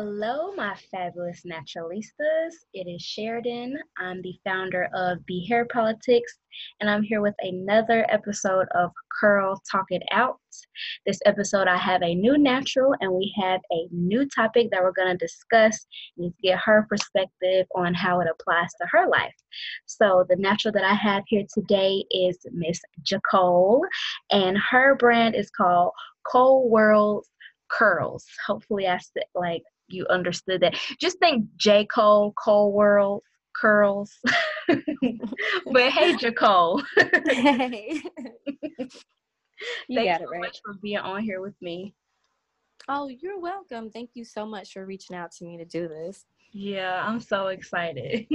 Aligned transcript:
Hello, 0.00 0.52
my 0.54 0.76
fabulous 0.92 1.42
naturalistas. 1.44 2.52
It 2.72 2.86
is 2.86 3.02
Sheridan. 3.02 3.76
I'm 3.98 4.22
the 4.22 4.38
founder 4.44 4.88
of 4.94 5.26
Be 5.26 5.44
Hair 5.48 5.66
Politics, 5.72 6.38
and 6.78 6.88
I'm 6.88 7.02
here 7.02 7.20
with 7.20 7.34
another 7.40 8.06
episode 8.08 8.68
of 8.76 8.92
Curl 9.20 9.60
Talk 9.68 9.86
It 9.90 10.04
Out. 10.12 10.38
This 11.04 11.18
episode, 11.26 11.66
I 11.66 11.76
have 11.76 12.04
a 12.04 12.14
new 12.14 12.38
natural, 12.38 12.94
and 13.00 13.12
we 13.12 13.34
have 13.42 13.60
a 13.72 13.88
new 13.90 14.24
topic 14.28 14.68
that 14.70 14.80
we're 14.80 14.92
going 14.92 15.10
to 15.10 15.16
discuss 15.16 15.84
and 16.16 16.32
get 16.40 16.60
her 16.60 16.86
perspective 16.88 17.66
on 17.74 17.92
how 17.92 18.20
it 18.20 18.28
applies 18.30 18.70
to 18.80 18.86
her 18.92 19.08
life. 19.08 19.34
So, 19.86 20.24
the 20.28 20.36
natural 20.36 20.70
that 20.74 20.84
I 20.84 20.94
have 20.94 21.24
here 21.26 21.42
today 21.52 22.04
is 22.12 22.38
Miss 22.52 22.80
Jacole, 23.02 23.80
and 24.30 24.56
her 24.58 24.94
brand 24.94 25.34
is 25.34 25.50
called 25.50 25.90
Cole 26.24 26.70
World 26.70 27.26
curls. 27.70 28.24
Hopefully, 28.46 28.86
I 28.86 28.98
said 28.98 29.24
like 29.34 29.62
you 29.88 30.06
understood 30.08 30.60
that. 30.62 30.74
Just 31.00 31.18
think 31.18 31.46
J. 31.56 31.86
Cole, 31.86 32.32
Cole 32.32 32.72
World, 32.72 33.22
curls. 33.54 34.12
but 34.68 35.90
hey, 35.90 36.16
Jacole. 36.20 36.82
hey. 37.26 38.00
you 39.88 39.96
Thank 39.96 40.08
got 40.08 40.20
it 40.20 40.28
right. 40.30 40.40
much 40.40 40.58
for 40.64 40.74
being 40.82 40.98
on 40.98 41.22
here 41.22 41.40
with 41.40 41.54
me. 41.60 41.94
Oh, 42.88 43.08
you're 43.08 43.38
welcome. 43.38 43.90
Thank 43.90 44.10
you 44.14 44.24
so 44.24 44.46
much 44.46 44.72
for 44.72 44.86
reaching 44.86 45.16
out 45.16 45.32
to 45.32 45.44
me 45.44 45.58
to 45.58 45.64
do 45.64 45.88
this. 45.88 46.24
Yeah, 46.60 47.04
I'm 47.06 47.20
so 47.20 47.48
excited. 47.48 48.26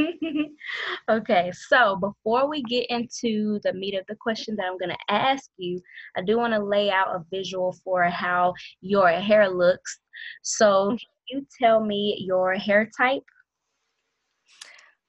okay, 1.09 1.51
so 1.67 1.97
before 1.97 2.49
we 2.49 2.63
get 2.63 2.85
into 2.89 3.59
the 3.65 3.73
meat 3.73 3.95
of 3.95 4.05
the 4.07 4.15
question 4.15 4.55
that 4.55 4.65
I'm 4.65 4.77
going 4.77 4.91
to 4.95 5.13
ask 5.13 5.49
you, 5.57 5.81
I 6.15 6.21
do 6.21 6.37
want 6.37 6.53
to 6.53 6.63
lay 6.63 6.89
out 6.89 7.13
a 7.13 7.25
visual 7.29 7.75
for 7.83 8.05
how 8.05 8.53
your 8.79 9.09
hair 9.09 9.49
looks. 9.49 9.99
So, 10.41 10.91
can 10.91 10.99
you 11.27 11.47
tell 11.59 11.83
me 11.83 12.23
your 12.25 12.53
hair 12.53 12.89
type? 12.97 13.25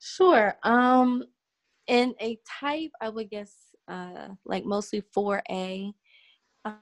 Sure. 0.01 0.57
Um, 0.65 1.23
in 1.87 2.17
a 2.21 2.37
type, 2.61 2.91
I 3.01 3.11
would 3.11 3.31
guess 3.31 3.55
uh, 3.87 4.31
like 4.45 4.65
mostly 4.65 5.05
4A. 5.17 5.93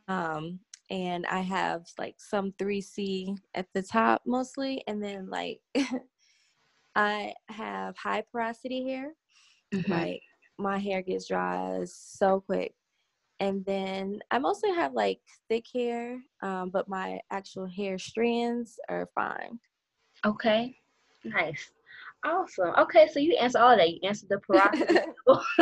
Um, 0.09 0.61
and 0.89 1.27
I 1.27 1.41
have 1.41 1.83
like 1.98 2.14
some 2.17 2.53
3C 2.53 3.37
at 3.55 3.67
the 3.75 3.83
top 3.83 4.23
mostly, 4.25 4.83
and 4.87 5.03
then 5.03 5.29
like 5.29 5.61
I 6.95 7.35
have 7.48 7.97
high 7.97 8.25
porosity 8.31 8.89
hair. 8.89 9.12
Mm-hmm. 9.75 9.93
Like 9.93 10.23
my 10.59 10.79
hair 10.79 11.03
gets 11.03 11.29
dry 11.29 11.81
so 11.85 12.41
quick. 12.41 12.75
And 13.41 13.65
then 13.65 14.21
I 14.31 14.39
mostly 14.39 14.71
have 14.71 14.93
like 14.93 15.20
thick 15.48 15.65
hair, 15.75 16.20
um, 16.43 16.70
but 16.70 16.89
my 16.89 17.19
actual 17.31 17.67
hair 17.67 17.98
strands 17.98 18.79
are 18.89 19.09
fine. 19.15 19.59
Okay, 20.25 20.77
nice. 21.25 21.70
Awesome. 22.25 22.73
Okay, 22.79 23.09
so 23.09 23.19
you 23.19 23.37
answer 23.41 23.59
all 23.59 23.77
that. 23.77 23.91
You 23.91 23.98
answered 24.05 24.29
the 24.29 24.39
porosity. 24.47 25.01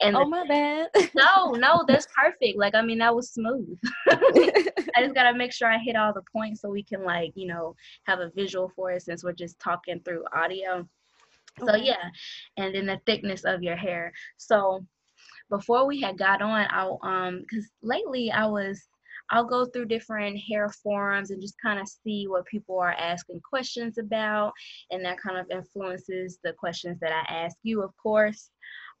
and 0.00 0.16
oh 0.16 0.26
my 0.26 0.46
bad. 0.46 0.88
no, 1.14 1.52
no, 1.52 1.84
that's 1.86 2.06
perfect. 2.16 2.58
Like 2.58 2.74
I 2.74 2.82
mean, 2.82 2.98
that 2.98 3.14
was 3.14 3.30
smooth. 3.30 3.78
I 4.08 5.00
just 5.00 5.14
gotta 5.14 5.36
make 5.36 5.52
sure 5.52 5.70
I 5.70 5.78
hit 5.78 5.96
all 5.96 6.12
the 6.12 6.22
points 6.32 6.60
so 6.62 6.68
we 6.70 6.82
can 6.82 7.04
like 7.04 7.32
you 7.34 7.46
know 7.46 7.74
have 8.04 8.20
a 8.20 8.30
visual 8.34 8.70
for 8.74 8.92
it 8.92 9.02
since 9.02 9.24
we're 9.24 9.32
just 9.32 9.58
talking 9.58 10.00
through 10.04 10.24
audio. 10.34 10.86
So 11.58 11.74
okay. 11.74 11.84
yeah, 11.84 12.10
and 12.56 12.74
then 12.74 12.86
the 12.86 13.00
thickness 13.06 13.44
of 13.44 13.62
your 13.62 13.76
hair. 13.76 14.12
So 14.36 14.84
before 15.48 15.86
we 15.86 16.00
had 16.00 16.18
got 16.18 16.42
on, 16.42 16.66
I 16.70 16.90
um 17.02 17.40
because 17.40 17.68
lately 17.82 18.30
I 18.30 18.46
was 18.46 18.86
I'll 19.30 19.44
go 19.44 19.64
through 19.64 19.86
different 19.86 20.38
hair 20.38 20.68
forums 20.68 21.30
and 21.30 21.40
just 21.40 21.56
kind 21.62 21.80
of 21.80 21.88
see 21.88 22.26
what 22.28 22.46
people 22.46 22.78
are 22.78 22.92
asking 22.92 23.40
questions 23.48 23.98
about, 23.98 24.52
and 24.90 25.04
that 25.04 25.18
kind 25.20 25.36
of 25.38 25.50
influences 25.50 26.38
the 26.44 26.52
questions 26.52 26.98
that 27.00 27.12
I 27.12 27.32
ask 27.32 27.56
you, 27.62 27.82
of 27.82 27.96
course. 27.96 28.50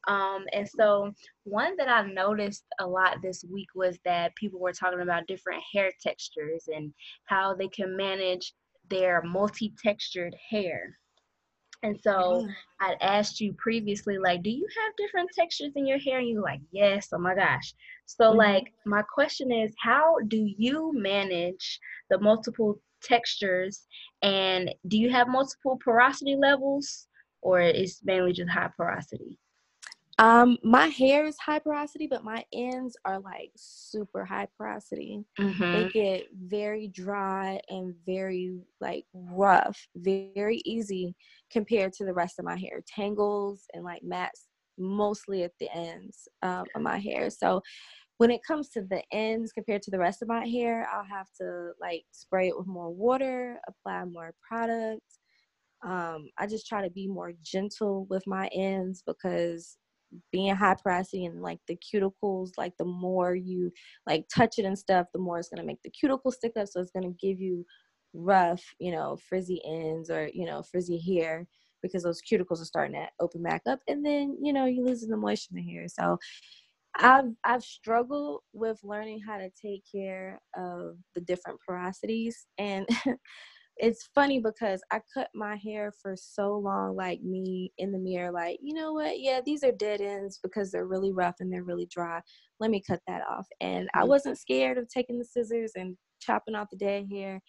Um, 0.08 0.44
and 0.52 0.68
so, 0.68 1.12
one 1.44 1.76
that 1.76 1.88
I 1.88 2.06
noticed 2.06 2.64
a 2.78 2.86
lot 2.86 3.22
this 3.22 3.44
week 3.50 3.68
was 3.74 3.98
that 4.04 4.36
people 4.36 4.60
were 4.60 4.72
talking 4.72 5.00
about 5.00 5.26
different 5.26 5.62
hair 5.72 5.90
textures 6.00 6.68
and 6.72 6.92
how 7.24 7.54
they 7.54 7.68
can 7.68 7.96
manage 7.96 8.54
their 8.88 9.22
multi 9.22 9.74
textured 9.82 10.36
hair. 10.50 10.96
And 11.82 11.98
so 12.02 12.46
yeah. 12.46 12.52
I'd 12.80 12.96
asked 13.00 13.40
you 13.40 13.52
previously, 13.54 14.18
like, 14.18 14.42
do 14.42 14.50
you 14.50 14.66
have 14.82 14.96
different 14.96 15.30
textures 15.32 15.72
in 15.76 15.86
your 15.86 15.98
hair? 15.98 16.18
And 16.18 16.28
you 16.28 16.36
were 16.36 16.42
like, 16.42 16.60
yes, 16.72 17.08
oh 17.12 17.18
my 17.18 17.34
gosh. 17.34 17.74
So, 18.06 18.30
mm-hmm. 18.30 18.38
like, 18.38 18.72
my 18.84 19.02
question 19.02 19.52
is, 19.52 19.72
how 19.78 20.16
do 20.28 20.48
you 20.58 20.92
manage 20.94 21.78
the 22.10 22.18
multiple 22.18 22.80
textures? 23.02 23.86
And 24.22 24.74
do 24.88 24.98
you 24.98 25.10
have 25.10 25.28
multiple 25.28 25.78
porosity 25.84 26.36
levels, 26.36 27.06
or 27.42 27.60
is 27.60 28.00
mainly 28.04 28.32
just 28.32 28.50
high 28.50 28.70
porosity? 28.76 29.38
Um, 30.18 30.56
my 30.62 30.86
hair 30.86 31.26
is 31.26 31.36
high 31.38 31.58
porosity, 31.58 32.06
but 32.06 32.24
my 32.24 32.42
ends 32.52 32.96
are 33.04 33.20
like 33.20 33.50
super 33.54 34.24
high 34.24 34.48
porosity. 34.56 35.22
Mm-hmm. 35.38 35.72
They 35.72 35.88
get 35.90 36.26
very 36.32 36.88
dry 36.88 37.60
and 37.68 37.94
very 38.06 38.58
like 38.80 39.04
rough, 39.12 39.78
very 39.94 40.62
easy 40.64 41.14
compared 41.50 41.92
to 41.94 42.06
the 42.06 42.14
rest 42.14 42.38
of 42.38 42.46
my 42.46 42.56
hair. 42.56 42.82
Tangles 42.86 43.64
and 43.74 43.84
like 43.84 44.02
mats 44.02 44.46
mostly 44.78 45.42
at 45.42 45.52
the 45.60 45.68
ends 45.74 46.28
um, 46.42 46.64
of 46.74 46.80
my 46.80 46.98
hair. 46.98 47.28
So 47.28 47.60
when 48.16 48.30
it 48.30 48.40
comes 48.46 48.70
to 48.70 48.82
the 48.82 49.02
ends 49.12 49.52
compared 49.52 49.82
to 49.82 49.90
the 49.90 49.98
rest 49.98 50.22
of 50.22 50.28
my 50.28 50.46
hair, 50.46 50.88
I'll 50.90 51.04
have 51.04 51.28
to 51.40 51.72
like 51.78 52.04
spray 52.12 52.48
it 52.48 52.56
with 52.56 52.66
more 52.66 52.90
water, 52.90 53.58
apply 53.68 54.04
more 54.06 54.32
product. 54.46 55.02
Um, 55.84 56.30
I 56.38 56.46
just 56.46 56.66
try 56.66 56.82
to 56.82 56.90
be 56.90 57.06
more 57.06 57.32
gentle 57.42 58.06
with 58.08 58.26
my 58.26 58.48
ends 58.54 59.02
because 59.06 59.76
being 60.32 60.54
high 60.54 60.76
porosity 60.82 61.24
and 61.26 61.42
like 61.42 61.58
the 61.68 61.76
cuticles, 61.76 62.50
like 62.56 62.76
the 62.78 62.84
more 62.84 63.34
you 63.34 63.70
like 64.06 64.26
touch 64.34 64.58
it 64.58 64.64
and 64.64 64.78
stuff, 64.78 65.06
the 65.12 65.18
more 65.18 65.38
it's 65.38 65.48
gonna 65.48 65.66
make 65.66 65.82
the 65.82 65.90
cuticle 65.90 66.30
stick 66.30 66.52
up. 66.56 66.68
So 66.68 66.80
it's 66.80 66.90
gonna 66.90 67.12
give 67.20 67.40
you 67.40 67.64
rough, 68.14 68.62
you 68.78 68.92
know, 68.92 69.16
frizzy 69.28 69.60
ends 69.64 70.10
or 70.10 70.28
you 70.32 70.46
know, 70.46 70.62
frizzy 70.62 70.98
hair 70.98 71.46
because 71.82 72.02
those 72.02 72.20
cuticles 72.22 72.60
are 72.60 72.64
starting 72.66 72.94
to 72.94 73.06
open 73.20 73.42
back 73.42 73.62
up, 73.66 73.80
and 73.88 74.04
then 74.04 74.36
you 74.42 74.52
know 74.52 74.66
you're 74.66 74.86
losing 74.86 75.10
the 75.10 75.16
moisture 75.16 75.50
in 75.52 75.64
the 75.64 75.72
hair. 75.72 75.86
So 75.88 76.18
I've 76.98 77.32
I've 77.44 77.62
struggled 77.62 78.40
with 78.52 78.78
learning 78.82 79.20
how 79.26 79.38
to 79.38 79.50
take 79.50 79.84
care 79.90 80.40
of 80.56 80.96
the 81.14 81.20
different 81.20 81.60
porosities 81.68 82.34
and 82.58 82.88
it's 83.78 84.08
funny 84.14 84.40
because 84.40 84.80
I 84.90 85.00
cut 85.12 85.28
my 85.34 85.56
hair 85.56 85.92
for 86.00 86.14
so 86.16 86.56
long, 86.56 86.96
like 86.96 87.20
me 87.22 87.72
in 87.78 87.92
the 87.92 87.98
mirror, 87.98 88.32
like, 88.32 88.58
you 88.62 88.74
know 88.74 88.92
what? 88.92 89.20
Yeah, 89.20 89.40
these 89.44 89.62
are 89.62 89.72
dead 89.72 90.00
ends 90.00 90.38
because 90.42 90.70
they're 90.70 90.86
really 90.86 91.12
rough 91.12 91.36
and 91.40 91.52
they're 91.52 91.64
really 91.64 91.88
dry. 91.90 92.20
Let 92.58 92.70
me 92.70 92.82
cut 92.86 93.00
that 93.06 93.22
off. 93.28 93.46
And 93.60 93.88
I 93.94 94.00
mm-hmm. 94.00 94.08
wasn't 94.08 94.38
scared 94.38 94.78
of 94.78 94.88
taking 94.88 95.18
the 95.18 95.24
scissors 95.24 95.72
and 95.76 95.96
chopping 96.20 96.54
off 96.54 96.68
the 96.70 96.78
dead 96.78 97.06
hair. 97.10 97.40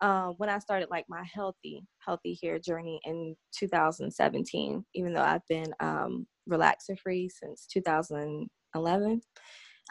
Um, 0.00 0.34
when 0.38 0.48
I 0.48 0.58
started 0.58 0.88
like 0.90 1.06
my 1.08 1.24
healthy, 1.32 1.82
healthy 2.06 2.38
hair 2.42 2.58
journey 2.58 3.00
in 3.04 3.34
2017, 3.58 4.84
even 4.94 5.12
though 5.12 5.22
I've 5.22 5.46
been 5.48 5.72
um, 5.80 6.26
relaxer 6.50 6.98
free 7.02 7.28
since 7.28 7.66
2011. 7.72 9.20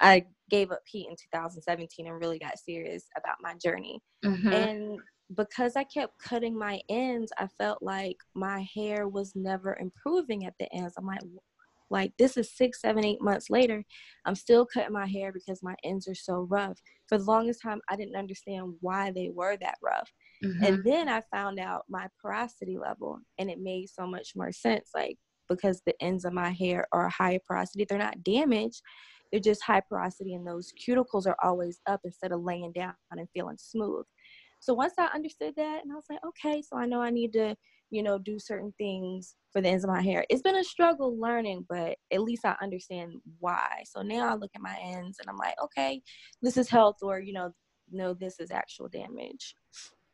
I 0.02 0.26
gave 0.50 0.72
up 0.72 0.82
heat 0.86 1.08
in 1.10 1.16
2017 1.16 2.08
and 2.08 2.20
really 2.20 2.40
got 2.40 2.60
serious 2.60 3.06
about 3.18 3.38
my 3.42 3.54
journey. 3.64 4.00
Mm-hmm. 4.24 4.54
And 4.54 5.00
because 5.34 5.76
I 5.76 5.84
kept 5.84 6.20
cutting 6.20 6.58
my 6.58 6.80
ends, 6.90 7.32
I 7.38 7.48
felt 7.58 7.82
like 7.82 8.18
my 8.36 8.66
hair 8.76 9.08
was 9.08 9.34
never 9.36 9.78
improving 9.80 10.46
at 10.46 10.54
the 10.60 10.72
ends. 10.74 10.94
I'm 10.98 11.06
like, 11.08 11.22
like 11.90 12.14
this 12.18 12.38
is 12.38 12.56
six, 12.56 12.82
seven, 12.82 13.06
eight 13.06 13.22
months 13.22 13.50
later. 13.50 13.84
I'm 14.26 14.36
still 14.36 14.66
cutting 14.66 14.94
my 14.94 15.08
hair 15.08 15.32
because 15.32 15.62
my 15.64 15.76
ends 15.84 16.08
are 16.08 16.16
so 16.16 16.48
rough. 16.50 16.78
For 17.08 17.18
the 17.18 17.24
longest 17.24 17.62
time, 17.62 17.82
I 17.90 17.96
didn't 17.96 18.16
understand 18.16 18.74
why 18.82 19.12
they 19.12 19.30
were 19.34 19.58
that 19.58 19.78
rough. 19.82 20.12
Mm-hmm. 20.44 20.64
And 20.64 20.84
then 20.84 21.10
I 21.10 21.22
found 21.34 21.60
out 21.60 21.86
my 21.90 22.08
porosity 22.22 22.78
level, 22.78 23.20
and 23.38 23.50
it 23.50 23.60
made 23.60 23.90
so 23.90 24.08
much 24.08 24.32
more 24.36 24.52
sense. 24.52 24.92
Like 24.96 25.18
because 25.50 25.82
the 25.86 25.94
ends 26.02 26.26
of 26.26 26.34
my 26.34 26.50
hair 26.50 26.88
are 26.92 27.10
high 27.10 27.40
porosity, 27.48 27.86
they're 27.88 27.98
not 27.98 28.24
damaged. 28.24 28.82
They're 29.32 29.40
just 29.40 29.64
high 29.64 29.82
porosity, 29.82 30.34
and 30.34 30.46
those 30.46 30.72
cuticles 30.88 31.28
are 31.28 31.38
always 31.44 31.80
up 31.88 32.02
instead 32.04 32.32
of 32.32 32.42
laying 32.42 32.72
down 32.72 32.94
and 33.12 33.28
feeling 33.34 33.58
smooth. 33.60 34.06
So 34.60 34.74
once 34.74 34.94
I 34.98 35.06
understood 35.14 35.54
that, 35.58 35.84
and 35.84 35.92
I 35.92 35.96
was 35.96 36.06
like, 36.10 36.20
okay, 36.26 36.62
so 36.62 36.78
I 36.78 36.86
know 36.86 37.02
I 37.02 37.10
need 37.10 37.34
to, 37.34 37.56
you 37.92 38.02
know, 38.04 38.18
do 38.18 38.40
certain 38.40 38.74
things 38.78 39.36
for 39.52 39.62
the 39.62 39.70
ends 39.70 39.84
of 39.84 39.90
my 39.90 40.02
hair. 40.02 40.26
It's 40.30 40.42
been 40.42 40.58
a 40.58 40.64
struggle 40.64 41.20
learning, 41.20 41.66
but 41.70 41.98
at 42.12 42.22
least 42.22 42.46
I 42.46 42.56
understand 42.62 43.14
why. 43.40 43.84
So 43.86 44.02
now 44.02 44.28
I 44.28 44.36
look 44.36 44.52
at 44.56 44.62
my 44.62 44.78
ends 44.82 45.18
and 45.20 45.30
I'm 45.30 45.38
like, 45.38 45.56
okay, 45.64 46.02
this 46.42 46.58
is 46.58 46.70
health, 46.70 46.98
or 47.02 47.20
you 47.20 47.34
know, 47.34 47.54
no, 47.92 48.14
this 48.14 48.40
is 48.40 48.52
actual 48.52 48.88
damage. 48.90 49.56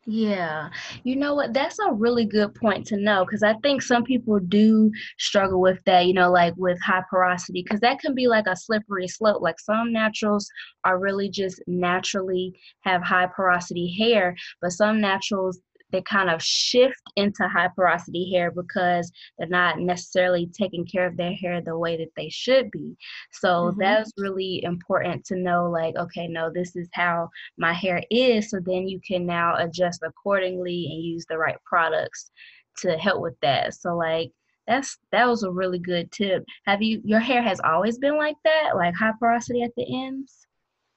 Yeah. 0.07 0.69
You 1.03 1.15
know 1.15 1.35
what? 1.35 1.53
That's 1.53 1.77
a 1.77 1.93
really 1.93 2.25
good 2.25 2.55
point 2.55 2.87
to 2.87 2.97
know 2.97 3.23
because 3.23 3.43
I 3.43 3.53
think 3.61 3.83
some 3.83 4.03
people 4.03 4.39
do 4.39 4.91
struggle 5.19 5.61
with 5.61 5.79
that, 5.85 6.07
you 6.07 6.13
know, 6.13 6.31
like 6.31 6.55
with 6.57 6.81
high 6.81 7.03
porosity, 7.07 7.61
because 7.63 7.81
that 7.81 7.99
can 7.99 8.15
be 8.15 8.27
like 8.27 8.47
a 8.47 8.55
slippery 8.55 9.07
slope. 9.07 9.43
Like 9.43 9.59
some 9.59 9.93
naturals 9.93 10.49
are 10.85 10.97
really 10.97 11.29
just 11.29 11.61
naturally 11.67 12.53
have 12.81 13.03
high 13.03 13.27
porosity 13.27 13.95
hair, 13.95 14.35
but 14.59 14.71
some 14.71 14.99
naturals 15.01 15.59
they 15.91 16.01
kind 16.01 16.29
of 16.29 16.41
shift 16.41 17.01
into 17.15 17.47
high 17.47 17.69
porosity 17.75 18.31
hair 18.31 18.51
because 18.51 19.11
they're 19.37 19.47
not 19.47 19.79
necessarily 19.79 20.47
taking 20.47 20.85
care 20.85 21.07
of 21.07 21.17
their 21.17 21.33
hair 21.33 21.61
the 21.61 21.77
way 21.77 21.97
that 21.97 22.11
they 22.15 22.29
should 22.29 22.71
be. 22.71 22.95
So 23.31 23.47
mm-hmm. 23.47 23.79
that's 23.79 24.11
really 24.17 24.63
important 24.63 25.25
to 25.25 25.35
know 25.35 25.69
like, 25.69 25.95
okay, 25.95 26.27
no, 26.27 26.51
this 26.51 26.75
is 26.75 26.89
how 26.93 27.29
my 27.57 27.73
hair 27.73 28.01
is. 28.09 28.49
So 28.49 28.59
then 28.59 28.87
you 28.87 28.99
can 29.05 29.25
now 29.25 29.55
adjust 29.57 30.01
accordingly 30.03 30.87
and 30.91 31.03
use 31.03 31.25
the 31.29 31.37
right 31.37 31.57
products 31.65 32.31
to 32.77 32.97
help 32.97 33.21
with 33.21 33.39
that. 33.41 33.73
So 33.73 33.95
like 33.95 34.31
that's 34.67 34.97
that 35.11 35.27
was 35.27 35.43
a 35.43 35.51
really 35.51 35.79
good 35.79 36.11
tip. 36.11 36.43
Have 36.65 36.81
you 36.81 37.01
your 37.03 37.19
hair 37.19 37.41
has 37.41 37.59
always 37.59 37.97
been 37.97 38.17
like 38.17 38.37
that, 38.43 38.71
like 38.75 38.95
high 38.95 39.13
porosity 39.19 39.63
at 39.63 39.71
the 39.75 39.85
ends? 40.05 40.47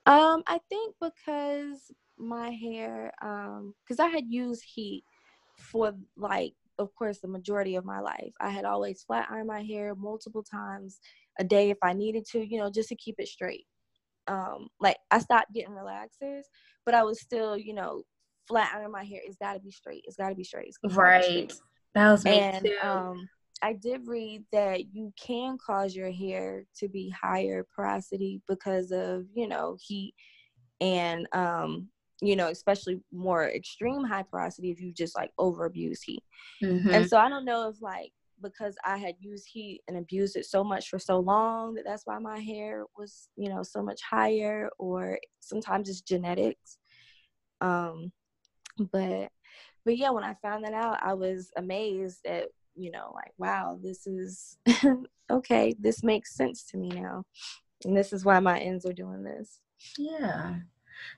Um, 0.06 0.43
I 0.46 0.61
think 0.69 0.94
because 1.00 1.91
my 2.19 2.51
hair, 2.51 3.13
um, 3.23 3.75
because 3.85 4.01
I 4.01 4.09
had 4.09 4.25
used 4.29 4.63
heat 4.65 5.05
for 5.59 5.95
like, 6.17 6.55
of 6.79 6.95
course, 6.95 7.21
the 7.21 7.29
majority 7.29 7.77
of 7.77 7.85
my 7.85 8.01
life. 8.01 8.33
I 8.41 8.51
had 8.51 8.65
always 8.65 9.03
flat 9.03 9.29
ironed 9.31 9.49
my 9.49 9.63
hair 9.63 9.95
multiple 9.95 10.43
times 10.43 10.99
a 11.39 11.45
day 11.45 11.71
if 11.71 11.79
I 11.83 11.93
needed 11.93 12.25
to, 12.33 12.45
you 12.45 12.59
know, 12.59 12.71
just 12.71 12.89
to 12.89 12.97
keep 12.97 13.17
it 13.19 13.29
straight. 13.29 13.67
Um, 14.27 14.69
like 14.81 14.97
I 15.11 15.19
stopped 15.19 15.53
getting 15.53 15.75
relaxers, 15.75 16.43
but 16.85 16.95
I 16.95 17.03
was 17.03 17.21
still, 17.21 17.57
you 17.57 17.75
know, 17.75 18.03
flat 18.49 18.73
iron 18.75 18.93
my 18.93 19.05
hair. 19.05 19.21
It's 19.25 19.37
got 19.37 19.55
to 19.55 19.61
be 19.61 19.71
straight. 19.71 20.05
It's 20.07 20.17
got 20.17 20.31
to 20.31 20.35
be 20.35 20.45
straight. 20.45 20.73
right. 20.83 21.23
Straight. 21.23 21.55
That 21.95 22.11
was 22.11 22.25
me 22.25 22.41
and, 22.41 22.65
too. 22.65 22.77
Um, 22.83 23.29
I 23.63 23.73
did 23.73 24.07
read 24.07 24.45
that 24.53 24.93
you 24.93 25.13
can 25.19 25.57
cause 25.65 25.95
your 25.95 26.11
hair 26.11 26.65
to 26.79 26.89
be 26.89 27.09
higher 27.11 27.67
porosity 27.75 28.43
because 28.47 28.91
of, 28.91 29.25
you 29.35 29.49
know, 29.49 29.79
heat 29.81 30.15
and 30.81 31.27
um, 31.33 31.89
you 32.26 32.37
know, 32.37 32.49
especially 32.49 33.00
more 33.12 33.49
extreme 33.49 34.05
high 34.05 34.23
porosity 34.23 34.71
if 34.71 34.81
you 34.81 34.93
just 34.93 35.17
like 35.17 35.31
over 35.38 35.65
abuse 35.65 36.03
heat. 36.03 36.23
Mm-hmm. 36.62 36.91
And 36.91 37.09
so 37.09 37.19
I 37.19 37.29
don't 37.29 37.44
know 37.44 37.69
if 37.69 37.81
like 37.81 38.12
because 38.43 38.76
I 38.85 38.99
had 38.99 39.15
used 39.19 39.49
heat 39.50 39.82
and 39.88 39.97
abused 39.97 40.37
it 40.37 40.44
so 40.44 40.62
much 40.65 40.88
for 40.88 40.99
so 40.99 41.19
long 41.19 41.75
that 41.75 41.85
that's 41.87 42.05
why 42.05 42.19
my 42.19 42.38
hair 42.38 42.85
was, 42.97 43.29
you 43.37 43.49
know, 43.49 43.62
so 43.62 43.82
much 43.82 44.00
higher 44.03 44.69
or 44.79 45.19
sometimes 45.41 45.88
it's 45.88 46.00
genetics. 46.00 46.79
Um 47.61 48.12
but 48.93 49.31
but 49.85 49.99
yeah, 49.99 50.11
when 50.11 50.25
I 50.25 50.35
found 50.43 50.65
that 50.65 50.73
out, 50.73 50.99
I 51.03 51.15
was 51.15 51.50
amazed 51.56 52.27
at 52.27 52.49
you 52.77 52.91
know, 52.91 53.12
like, 53.15 53.32
wow, 53.38 53.79
this 53.81 54.06
is 54.06 54.59
okay, 55.31 55.75
this 55.79 56.03
makes 56.03 56.35
sense 56.35 56.65
to 56.65 56.77
me 56.77 56.88
now. 56.88 57.25
And 57.85 57.97
this 57.97 58.12
is 58.12 58.25
why 58.25 58.41
my 58.41 58.59
ends 58.59 58.87
are 58.87 58.93
doing 58.93 59.23
this. 59.23 59.61
Yeah. 59.99 60.56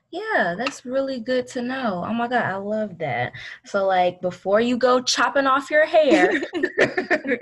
Yeah, 0.09 0.55
that's 0.57 0.85
really 0.85 1.19
good 1.19 1.47
to 1.47 1.61
know. 1.61 2.03
Oh 2.07 2.13
my 2.13 2.29
God, 2.29 2.43
I 2.43 2.55
love 2.55 2.97
that. 2.99 3.33
So, 3.65 3.85
like, 3.85 4.21
before 4.21 4.61
you 4.61 4.77
go 4.77 5.01
chopping 5.01 5.45
off 5.45 5.69
your 5.69 5.85
hair, 5.85 6.41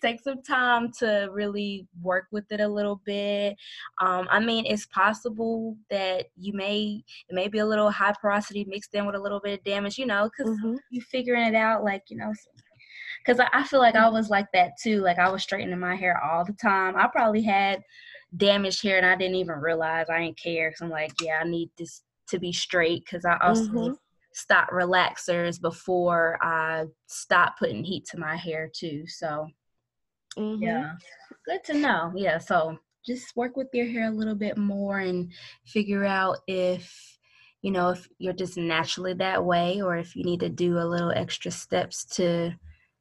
take 0.00 0.20
some 0.20 0.42
time 0.42 0.92
to 1.00 1.28
really 1.32 1.88
work 2.00 2.26
with 2.30 2.44
it 2.52 2.60
a 2.60 2.68
little 2.68 3.00
bit. 3.04 3.56
Um, 4.00 4.28
I 4.30 4.38
mean, 4.38 4.64
it's 4.66 4.86
possible 4.86 5.76
that 5.90 6.26
you 6.36 6.52
may, 6.52 7.02
it 7.28 7.34
may 7.34 7.48
be 7.48 7.58
a 7.58 7.66
little 7.66 7.90
high 7.90 8.14
porosity 8.20 8.64
mixed 8.68 8.94
in 8.94 9.04
with 9.04 9.16
a 9.16 9.20
little 9.20 9.40
bit 9.40 9.58
of 9.58 9.64
damage, 9.64 9.98
you 9.98 10.06
know, 10.06 10.30
because 10.30 10.56
mm-hmm. 10.58 10.76
you 10.90 11.00
figuring 11.00 11.48
it 11.48 11.56
out, 11.56 11.82
like, 11.82 12.04
you 12.08 12.16
know, 12.16 12.32
because 13.24 13.40
I, 13.40 13.48
I 13.52 13.64
feel 13.64 13.80
like 13.80 13.96
I 13.96 14.04
mm-hmm. 14.04 14.14
was 14.14 14.30
like 14.30 14.46
that 14.52 14.72
too. 14.80 15.00
Like 15.00 15.18
I 15.18 15.28
was 15.28 15.42
straightening 15.42 15.78
my 15.80 15.96
hair 15.96 16.22
all 16.22 16.44
the 16.44 16.52
time. 16.52 16.96
I 16.96 17.08
probably 17.08 17.42
had 17.42 17.82
damaged 18.34 18.82
hair 18.82 18.96
and 18.96 19.06
I 19.06 19.16
didn't 19.16 19.36
even 19.36 19.58
realize 19.58 20.06
I 20.08 20.20
didn't 20.20 20.38
care. 20.38 20.72
So 20.74 20.86
I'm 20.86 20.90
like, 20.90 21.12
yeah, 21.20 21.40
I 21.42 21.48
need 21.48 21.70
this 21.76 22.02
to 22.28 22.38
be 22.38 22.52
straight 22.52 23.04
because 23.04 23.24
I 23.24 23.36
also 23.40 23.62
mm-hmm. 23.62 23.92
stopped 24.32 24.72
relaxers 24.72 25.60
before 25.60 26.38
I 26.42 26.84
stopped 27.06 27.58
putting 27.58 27.84
heat 27.84 28.06
to 28.10 28.18
my 28.18 28.36
hair 28.36 28.70
too. 28.74 29.04
So 29.06 29.48
mm-hmm. 30.38 30.62
yeah, 30.62 30.92
good 31.46 31.62
to 31.64 31.74
know. 31.74 32.12
Yeah, 32.14 32.38
so 32.38 32.78
just 33.06 33.36
work 33.36 33.56
with 33.56 33.68
your 33.72 33.86
hair 33.86 34.08
a 34.08 34.14
little 34.14 34.34
bit 34.34 34.58
more 34.58 34.98
and 34.98 35.32
figure 35.64 36.04
out 36.04 36.38
if 36.48 37.18
you 37.62 37.70
know 37.70 37.90
if 37.90 38.08
you're 38.18 38.32
just 38.32 38.56
naturally 38.56 39.14
that 39.14 39.44
way 39.44 39.80
or 39.80 39.96
if 39.96 40.16
you 40.16 40.24
need 40.24 40.40
to 40.40 40.48
do 40.48 40.78
a 40.78 40.84
little 40.84 41.12
extra 41.12 41.50
steps 41.50 42.04
to 42.04 42.52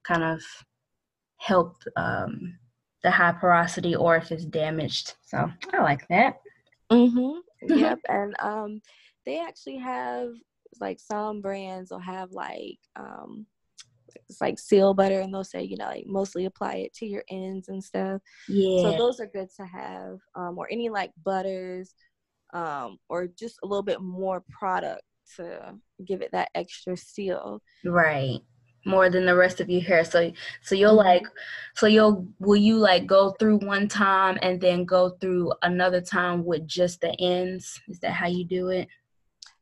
kind 0.04 0.24
of 0.24 0.42
help 1.38 1.76
um, 1.96 2.58
the 3.06 3.12
high 3.12 3.32
porosity 3.34 3.96
or 3.96 4.16
if 4.16 4.32
it's 4.32 4.46
damaged. 4.46 5.14
So 5.22 5.48
I 5.72 5.82
like 5.84 6.08
that. 6.08 6.38
Mhm. 6.92 7.40
yep. 7.62 8.00
And 8.10 8.36
um, 8.40 8.82
they 9.28 9.40
actually 9.40 9.78
have 9.78 10.30
like 10.82 11.00
some 11.00 11.40
brands 11.40 11.92
will 11.92 12.00
have 12.00 12.32
like 12.32 12.80
um, 12.96 13.46
it's 14.28 14.42
like 14.42 14.58
seal 14.58 14.96
butter, 14.96 15.20
and 15.20 15.32
they'll 15.32 15.44
say 15.44 15.62
you 15.62 15.78
know 15.78 15.86
like 15.86 16.08
mostly 16.08 16.46
apply 16.46 16.74
it 16.78 16.94
to 16.96 17.06
your 17.06 17.24
ends 17.30 17.70
and 17.70 17.84
stuff. 17.84 18.22
Yeah. 18.50 18.82
So 18.82 18.98
those 18.98 19.20
are 19.20 19.28
good 19.28 19.50
to 19.58 19.66
have, 19.66 20.18
um, 20.34 20.58
or 20.58 20.68
any 20.72 20.90
like 20.90 21.12
butters, 21.24 21.94
um, 22.56 22.98
or 23.08 23.28
just 23.28 23.60
a 23.64 23.68
little 23.68 23.84
bit 23.84 24.02
more 24.02 24.44
product 24.50 25.04
to 25.36 25.76
give 26.04 26.24
it 26.24 26.32
that 26.32 26.50
extra 26.56 26.98
seal. 26.98 27.62
Right 27.84 28.42
more 28.86 29.10
than 29.10 29.26
the 29.26 29.36
rest 29.36 29.60
of 29.60 29.70
your 29.70 29.82
hair. 29.82 30.04
So 30.06 30.32
so 30.62 30.76
you'll 30.76 30.98
mm-hmm. 30.98 31.08
like 31.08 31.24
so 31.76 31.88
you'll 31.88 32.28
will 32.40 32.56
you 32.56 32.78
like 32.78 33.06
go 33.06 33.32
through 33.40 33.58
one 33.58 33.88
time 33.88 34.38
and 34.42 34.60
then 34.60 34.86
go 34.86 35.10
through 35.22 35.54
another 35.62 36.02
time 36.02 36.46
with 36.46 36.68
just 36.68 37.02
the 37.02 37.14
ends? 37.20 37.80
Is 37.88 38.00
that 38.00 38.12
how 38.12 38.28
you 38.28 38.46
do 38.46 38.70
it? 38.70 38.88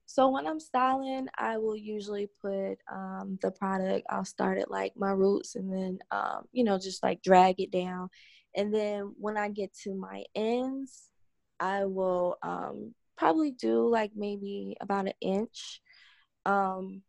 So 0.05 0.29
when 0.29 0.45
i'm 0.45 0.59
styling 0.59 1.27
i 1.39 1.57
will 1.57 1.75
usually 1.75 2.29
put 2.39 2.75
um, 2.91 3.39
the 3.41 3.49
product 3.49 4.05
i'll 4.11 4.23
start 4.23 4.59
at 4.59 4.69
like 4.69 4.93
my 4.95 5.09
roots 5.09 5.55
and 5.55 5.73
then 5.73 5.97
um, 6.11 6.43
you 6.51 6.63
know 6.63 6.77
just 6.77 7.01
like 7.01 7.23
drag 7.23 7.59
it 7.59 7.71
down. 7.71 8.09
And 8.55 8.71
then 8.71 9.15
when 9.17 9.37
i 9.37 9.49
get 9.49 9.73
to 9.83 9.95
my 9.95 10.23
ends 10.35 11.09
i 11.59 11.85
will 11.85 12.37
um, 12.43 12.93
probably 13.17 13.51
do 13.51 13.89
like 13.89 14.11
maybe 14.15 14.75
about 14.81 15.07
an 15.07 15.13
inch. 15.21 15.81
Um, 16.45 17.01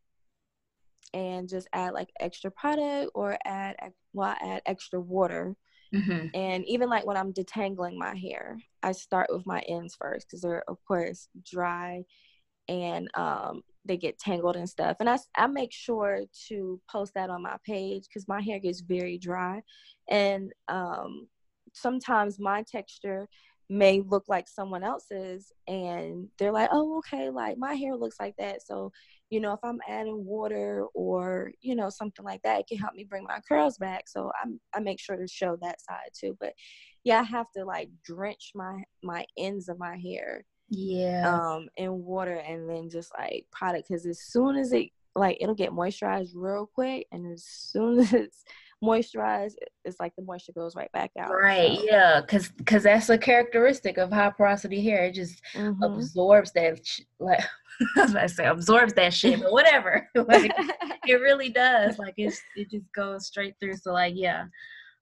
and 1.15 1.49
just 1.49 1.69
add 1.73 1.95
like 1.95 2.11
extra 2.21 2.51
product 2.51 3.13
or 3.15 3.39
add 3.45 3.77
well 4.13 4.37
add 4.43 4.63
extra 4.67 5.01
water. 5.01 5.57
Mm-hmm. 5.95 6.27
and 6.35 6.65
even 6.67 6.89
like 6.89 7.07
when 7.07 7.17
i'm 7.17 7.33
detangling 7.33 7.97
my 7.97 8.17
hair 8.17 8.59
i 8.83 8.91
start 8.91 9.29
with 9.31 9.47
my 9.47 9.61
ends 9.61 9.95
first 9.95 10.27
because 10.27 10.41
they're 10.41 10.65
of 10.67 10.79
course 10.89 11.29
dry 11.49 12.03
and 12.69 13.09
um, 13.15 13.63
they 13.85 13.97
get 13.97 14.19
tangled 14.19 14.57
and 14.57 14.69
stuff. 14.69 14.97
And 15.01 15.09
I, 15.09 15.19
I 15.37 15.47
make 15.47 15.73
sure 15.73 16.23
to 16.49 16.81
post 16.91 17.13
that 17.15 17.31
on 17.31 17.43
my 17.43 17.57
page 17.67 18.05
because 18.09 18.29
my 18.29 18.41
hair 18.41 18.59
gets 18.59 18.81
very 18.81 19.19
dry. 19.19 19.63
And 20.09 20.53
um, 20.69 21.29
sometimes 21.73 22.39
my 22.39 22.63
texture 22.63 23.29
may 23.71 24.03
look 24.03 24.25
like 24.29 24.47
someone 24.47 24.85
else's 24.85 25.51
and 25.67 26.29
they're 26.39 26.53
like 26.53 26.69
oh 26.71 26.99
okay 26.99 27.31
like 27.31 27.57
my 27.57 27.75
hair 27.75 27.97
looks 27.97 28.17
like 28.21 28.35
that. 28.39 28.63
So 28.63 28.93
you 29.35 29.41
know, 29.41 29.53
if 29.53 29.59
I'm 29.65 29.81
adding 29.89 30.25
water 30.25 30.87
or, 30.95 31.51
you 31.61 31.75
know, 31.75 31.91
something 31.91 32.25
like 32.25 32.41
that, 32.45 32.61
it 32.61 32.69
can 32.69 32.79
help 32.79 32.95
me 32.95 33.03
bring 33.03 33.25
my 33.25 33.41
curls 33.41 33.77
back. 33.79 34.05
So 34.07 34.31
I'm, 34.41 34.61
I 34.73 34.79
make 34.79 35.01
sure 35.01 35.17
to 35.17 35.27
show 35.27 35.59
that 35.61 35.81
side 35.81 36.11
too. 36.17 36.37
But 36.39 36.53
yeah, 37.03 37.19
I 37.19 37.25
have 37.25 37.51
to 37.57 37.65
like 37.65 37.89
drench 38.05 38.53
my, 38.55 38.85
my 39.03 39.27
ends 39.37 39.69
of 39.69 39.81
my 39.81 39.97
hair. 39.97 40.45
Yeah. 40.71 41.29
Um, 41.29 41.69
in 41.77 42.05
water 42.05 42.37
and 42.37 42.71
then 42.71 42.89
just 42.89 43.11
like 43.19 43.45
product. 43.51 43.89
Cause 43.89 44.07
as 44.07 44.21
soon 44.21 44.55
as 44.55 44.73
it, 44.73 44.91
like, 45.17 45.39
it'll 45.41 45.57
get 45.57 45.73
moisturized 45.73 46.31
real 46.37 46.71
quick. 46.73 47.09
And 47.11 47.33
as 47.33 47.43
soon 47.43 47.99
as 48.03 48.13
it's 48.13 48.45
moisturized, 48.85 49.55
it's 49.85 49.99
like 49.99 50.13
the 50.17 50.23
moisture 50.23 50.53
goes 50.53 50.77
right 50.77 50.91
back 50.93 51.11
out. 51.19 51.31
Right. 51.31 51.79
So. 51.79 51.85
Yeah. 51.85 52.21
Cause, 52.29 52.51
cause 52.67 52.83
that's 52.85 53.09
a 53.09 53.19
characteristic 53.19 53.99
of 53.99 54.13
high 54.13 54.31
porosity 54.31 54.83
hair. 54.83 55.07
It 55.07 55.15
just 55.15 55.43
mm-hmm. 55.55 55.83
absorbs 55.83 56.53
that, 56.53 56.81
like, 57.19 57.41
I 57.97 58.27
say 58.27 58.47
absorbs 58.47 58.93
that 58.95 59.15
shit, 59.15 59.41
but 59.41 59.53
whatever. 59.53 60.09
like 60.15 60.53
it 61.07 61.21
really 61.21 61.49
does. 61.49 61.99
Like 61.99 62.15
it's 62.17 62.41
it 62.57 62.71
just 62.71 62.87
goes 62.95 63.27
straight 63.27 63.55
through. 63.61 63.77
So 63.77 63.93
like 63.93 64.15
yeah, 64.17 64.45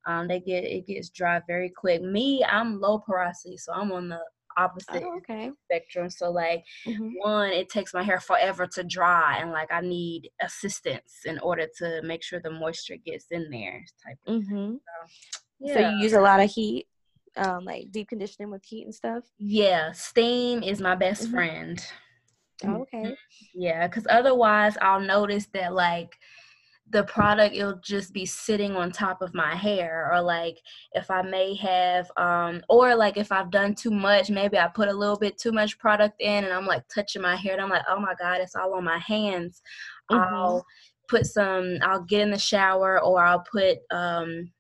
um, 0.07 0.29
they 0.29 0.41
get 0.41 0.65
it 0.65 0.87
gets 0.87 1.11
dry 1.11 1.41
very 1.47 1.71
quick. 1.71 2.03
Me, 2.03 2.45
I'm 2.45 2.81
low 2.81 2.99
porosity, 2.99 3.57
so 3.57 3.73
I'm 3.73 3.93
on 3.93 4.09
the 4.09 4.21
opposite 4.56 5.02
oh, 5.04 5.16
okay. 5.18 5.50
spectrum. 5.64 6.11
So 6.11 6.30
like 6.30 6.64
mm-hmm. 6.87 7.11
one, 7.18 7.50
it 7.50 7.68
takes 7.68 7.94
my 7.94 8.02
hair 8.02 8.21
forever 8.21 8.66
to 8.75 8.85
dry, 8.85 9.38
and 9.38 9.50
like 9.50 9.73
I 9.73 9.80
need 9.80 10.30
assistance 10.42 11.21
in 11.25 11.38
order 11.40 11.66
to 11.78 12.02
make 12.02 12.23
sure 12.23 12.40
the 12.40 12.50
moisture 12.50 12.97
gets 13.04 13.26
in 13.30 13.50
there. 13.50 13.85
Type 14.06 14.18
of 14.26 14.42
mm-hmm. 14.42 14.75
so, 14.75 15.18
yeah. 15.61 15.75
so 15.75 15.90
you 15.90 16.02
use 16.02 16.12
a 16.12 16.21
lot 16.21 16.40
of 16.40 16.50
heat 16.50 16.87
um, 17.37 17.64
like 17.64 17.90
deep 17.90 18.09
conditioning 18.09 18.50
with 18.50 18.64
heat 18.64 18.85
and 18.85 18.94
stuff? 18.94 19.25
Yeah, 19.38 19.92
steam 19.92 20.62
is 20.62 20.80
my 20.80 20.94
best 20.94 21.25
mm-hmm. 21.25 21.35
friend. 21.35 21.87
Oh, 22.64 22.82
okay. 22.82 23.16
Yeah, 23.54 23.87
because 23.87 24.06
otherwise 24.09 24.76
I'll 24.80 25.00
notice 25.00 25.47
that 25.52 25.75
like 25.75 26.16
the 26.91 27.05
product 27.05 27.55
it'll 27.55 27.79
just 27.83 28.12
be 28.12 28.27
sitting 28.27 28.77
on 28.77 28.91
top 28.91 29.23
of 29.23 29.33
my 29.35 29.55
hair 29.55 30.11
or 30.12 30.21
like 30.21 30.59
if 30.93 31.11
i 31.11 31.23
may 31.23 31.55
have 31.55 32.11
um 32.19 32.61
or 32.69 32.95
like 32.95 33.17
if 33.17 33.33
i've 33.33 33.51
done 33.51 33.75
too 33.75 33.91
much 33.91 34.29
maybe 34.29 34.59
i 34.59 34.69
put 34.69 34.89
a 34.89 34.93
little 34.93 35.19
bit 35.19 35.39
too 35.39 35.53
much 35.53 35.79
product 35.79 36.21
in 36.21 36.45
and 36.45 36.53
i'm 36.53 36.67
like 36.67 36.83
touching 36.95 37.23
my 37.23 37.35
hair 37.37 37.55
and 37.55 37.62
i'm 37.62 37.71
like 37.71 37.85
oh 37.89 37.99
my 37.99 38.15
god 38.19 38.41
it's 38.41 38.55
all 38.55 38.75
on 38.75 38.85
my 38.85 38.99
hands 38.99 39.62
mm-hmm. 40.11 40.35
I'll 40.35 40.67
put 41.09 41.27
some. 41.27 41.79
I'll 41.83 42.03
get 42.03 42.23
in 42.23 42.31
the 42.31 42.39
shower, 42.39 43.01
or 43.01 43.23
I'll 43.23 43.45
put 43.53 43.79
um, 43.91 44.51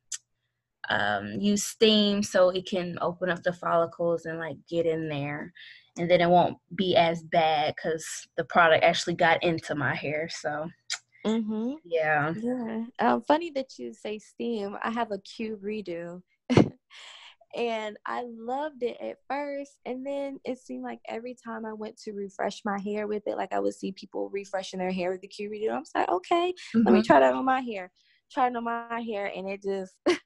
um, 0.90 1.38
use 1.40 1.64
steam 1.64 2.22
so 2.22 2.50
it 2.50 2.68
can 2.68 2.98
open 3.00 3.30
up 3.30 3.42
the 3.42 3.52
follicles 3.52 4.26
and 4.26 4.38
like 4.38 4.56
get 4.68 4.84
in 4.84 5.08
there 5.08 5.52
and 5.98 6.10
then 6.10 6.20
it 6.20 6.28
won't 6.28 6.56
be 6.74 6.96
as 6.96 7.22
bad 7.22 7.74
because 7.76 8.04
the 8.36 8.44
product 8.44 8.82
actually 8.82 9.14
got 9.14 9.42
into 9.44 9.74
my 9.74 9.94
hair 9.94 10.28
so 10.30 10.68
mm-hmm. 11.24 11.72
yeah 11.84 12.32
yeah 12.40 12.84
um, 12.98 13.22
funny 13.22 13.50
that 13.50 13.78
you 13.78 13.92
say 13.92 14.18
steam 14.18 14.76
i 14.82 14.90
have 14.90 15.10
a 15.12 15.18
Q-Redo 15.18 16.22
and 17.56 17.96
i 18.06 18.24
loved 18.26 18.82
it 18.82 18.96
at 19.00 19.16
first 19.28 19.72
and 19.84 20.06
then 20.06 20.40
it 20.44 20.58
seemed 20.58 20.82
like 20.82 21.00
every 21.08 21.36
time 21.44 21.66
i 21.66 21.72
went 21.72 21.96
to 21.98 22.12
refresh 22.12 22.62
my 22.64 22.78
hair 22.80 23.06
with 23.06 23.22
it 23.26 23.36
like 23.36 23.52
i 23.52 23.60
would 23.60 23.74
see 23.74 23.92
people 23.92 24.30
refreshing 24.30 24.78
their 24.78 24.92
hair 24.92 25.10
with 25.10 25.20
the 25.20 25.28
Q-Redo 25.28 25.70
I'm 25.70 25.84
like 25.94 26.08
okay 26.08 26.52
mm-hmm. 26.52 26.78
let 26.84 26.92
me 26.92 27.00
mm-hmm. 27.00 27.06
try 27.06 27.20
that 27.20 27.34
on 27.34 27.44
my 27.44 27.60
hair 27.60 27.90
trying 28.32 28.56
on 28.56 28.64
my 28.64 29.00
hair 29.00 29.30
and 29.34 29.48
it 29.48 29.62
just 29.62 29.94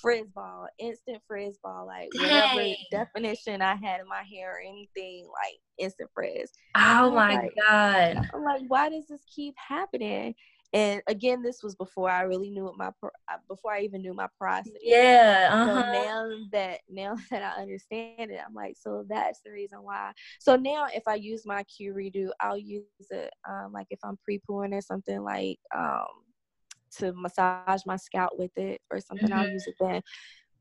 frizz 0.00 0.28
ball, 0.34 0.66
instant 0.78 1.22
frizz 1.26 1.58
ball, 1.62 1.86
like 1.86 2.08
whatever 2.14 2.66
definition 2.90 3.62
I 3.62 3.74
had 3.76 4.00
in 4.00 4.08
my 4.08 4.22
hair 4.22 4.56
or 4.56 4.60
anything, 4.60 5.26
like 5.26 5.58
instant 5.78 6.10
frizz. 6.14 6.52
Oh 6.74 7.10
my 7.10 7.34
like, 7.34 7.52
god! 7.66 8.28
I'm 8.34 8.44
like, 8.44 8.62
why 8.68 8.90
does 8.90 9.06
this 9.08 9.22
keep 9.34 9.54
happening? 9.56 10.34
And 10.72 11.00
again, 11.06 11.42
this 11.42 11.62
was 11.62 11.74
before 11.74 12.10
I 12.10 12.22
really 12.22 12.50
knew 12.50 12.64
what 12.64 12.76
my 12.76 12.88
uh, 13.02 13.36
before 13.48 13.72
I 13.72 13.80
even 13.80 14.02
knew 14.02 14.14
my 14.14 14.26
porosity. 14.38 14.78
Yeah. 14.82 15.48
Uh-huh. 15.52 15.66
So 15.66 15.92
now 15.92 16.30
that 16.52 16.80
now 16.88 17.16
that 17.30 17.42
I 17.42 17.62
understand 17.62 18.30
it, 18.30 18.40
I'm 18.46 18.54
like, 18.54 18.76
so 18.76 19.04
that's 19.08 19.40
the 19.44 19.52
reason 19.52 19.78
why. 19.82 20.12
So 20.40 20.56
now, 20.56 20.86
if 20.92 21.04
I 21.06 21.14
use 21.14 21.46
my 21.46 21.62
Q-Redo, 21.64 22.28
I'll 22.40 22.58
use 22.58 22.84
it 23.10 23.32
um, 23.48 23.72
like 23.72 23.86
if 23.90 24.00
I'm 24.04 24.18
pre 24.22 24.40
pooing 24.48 24.74
or 24.74 24.80
something 24.80 25.22
like 25.22 25.58
um, 25.74 26.06
to 26.98 27.12
massage 27.14 27.82
my 27.86 27.96
scalp 27.96 28.32
with 28.38 28.56
it 28.56 28.80
or 28.90 29.00
something, 29.00 29.28
mm-hmm. 29.28 29.38
I'll 29.38 29.48
use 29.48 29.66
it 29.66 29.74
then. 29.80 30.02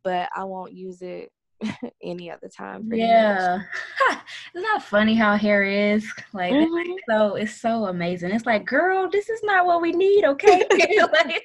But 0.04 0.30
I 0.36 0.44
won't 0.44 0.74
use 0.74 1.01
it 1.01 1.32
any 2.04 2.30
other 2.32 2.50
time. 2.56 2.89
Yeah, 2.94 3.60
it's 4.10 4.22
not 4.56 4.84
funny 4.84 5.15
how 5.15 5.36
hair 5.36 5.63
is 5.63 6.06
like 6.34 6.54
mm-hmm. 6.54 6.94
so. 7.10 7.36
It's 7.36 7.60
so 7.60 7.86
amazing. 7.86 8.32
It's 8.32 8.46
like, 8.46 8.65
girl, 8.65 9.10
this 9.10 9.30
is 9.30 9.42
not 9.44 9.65
what 9.65 9.82
we 9.82 9.92
need. 9.92 10.25
Okay. 10.25 10.65
like, 10.72 11.44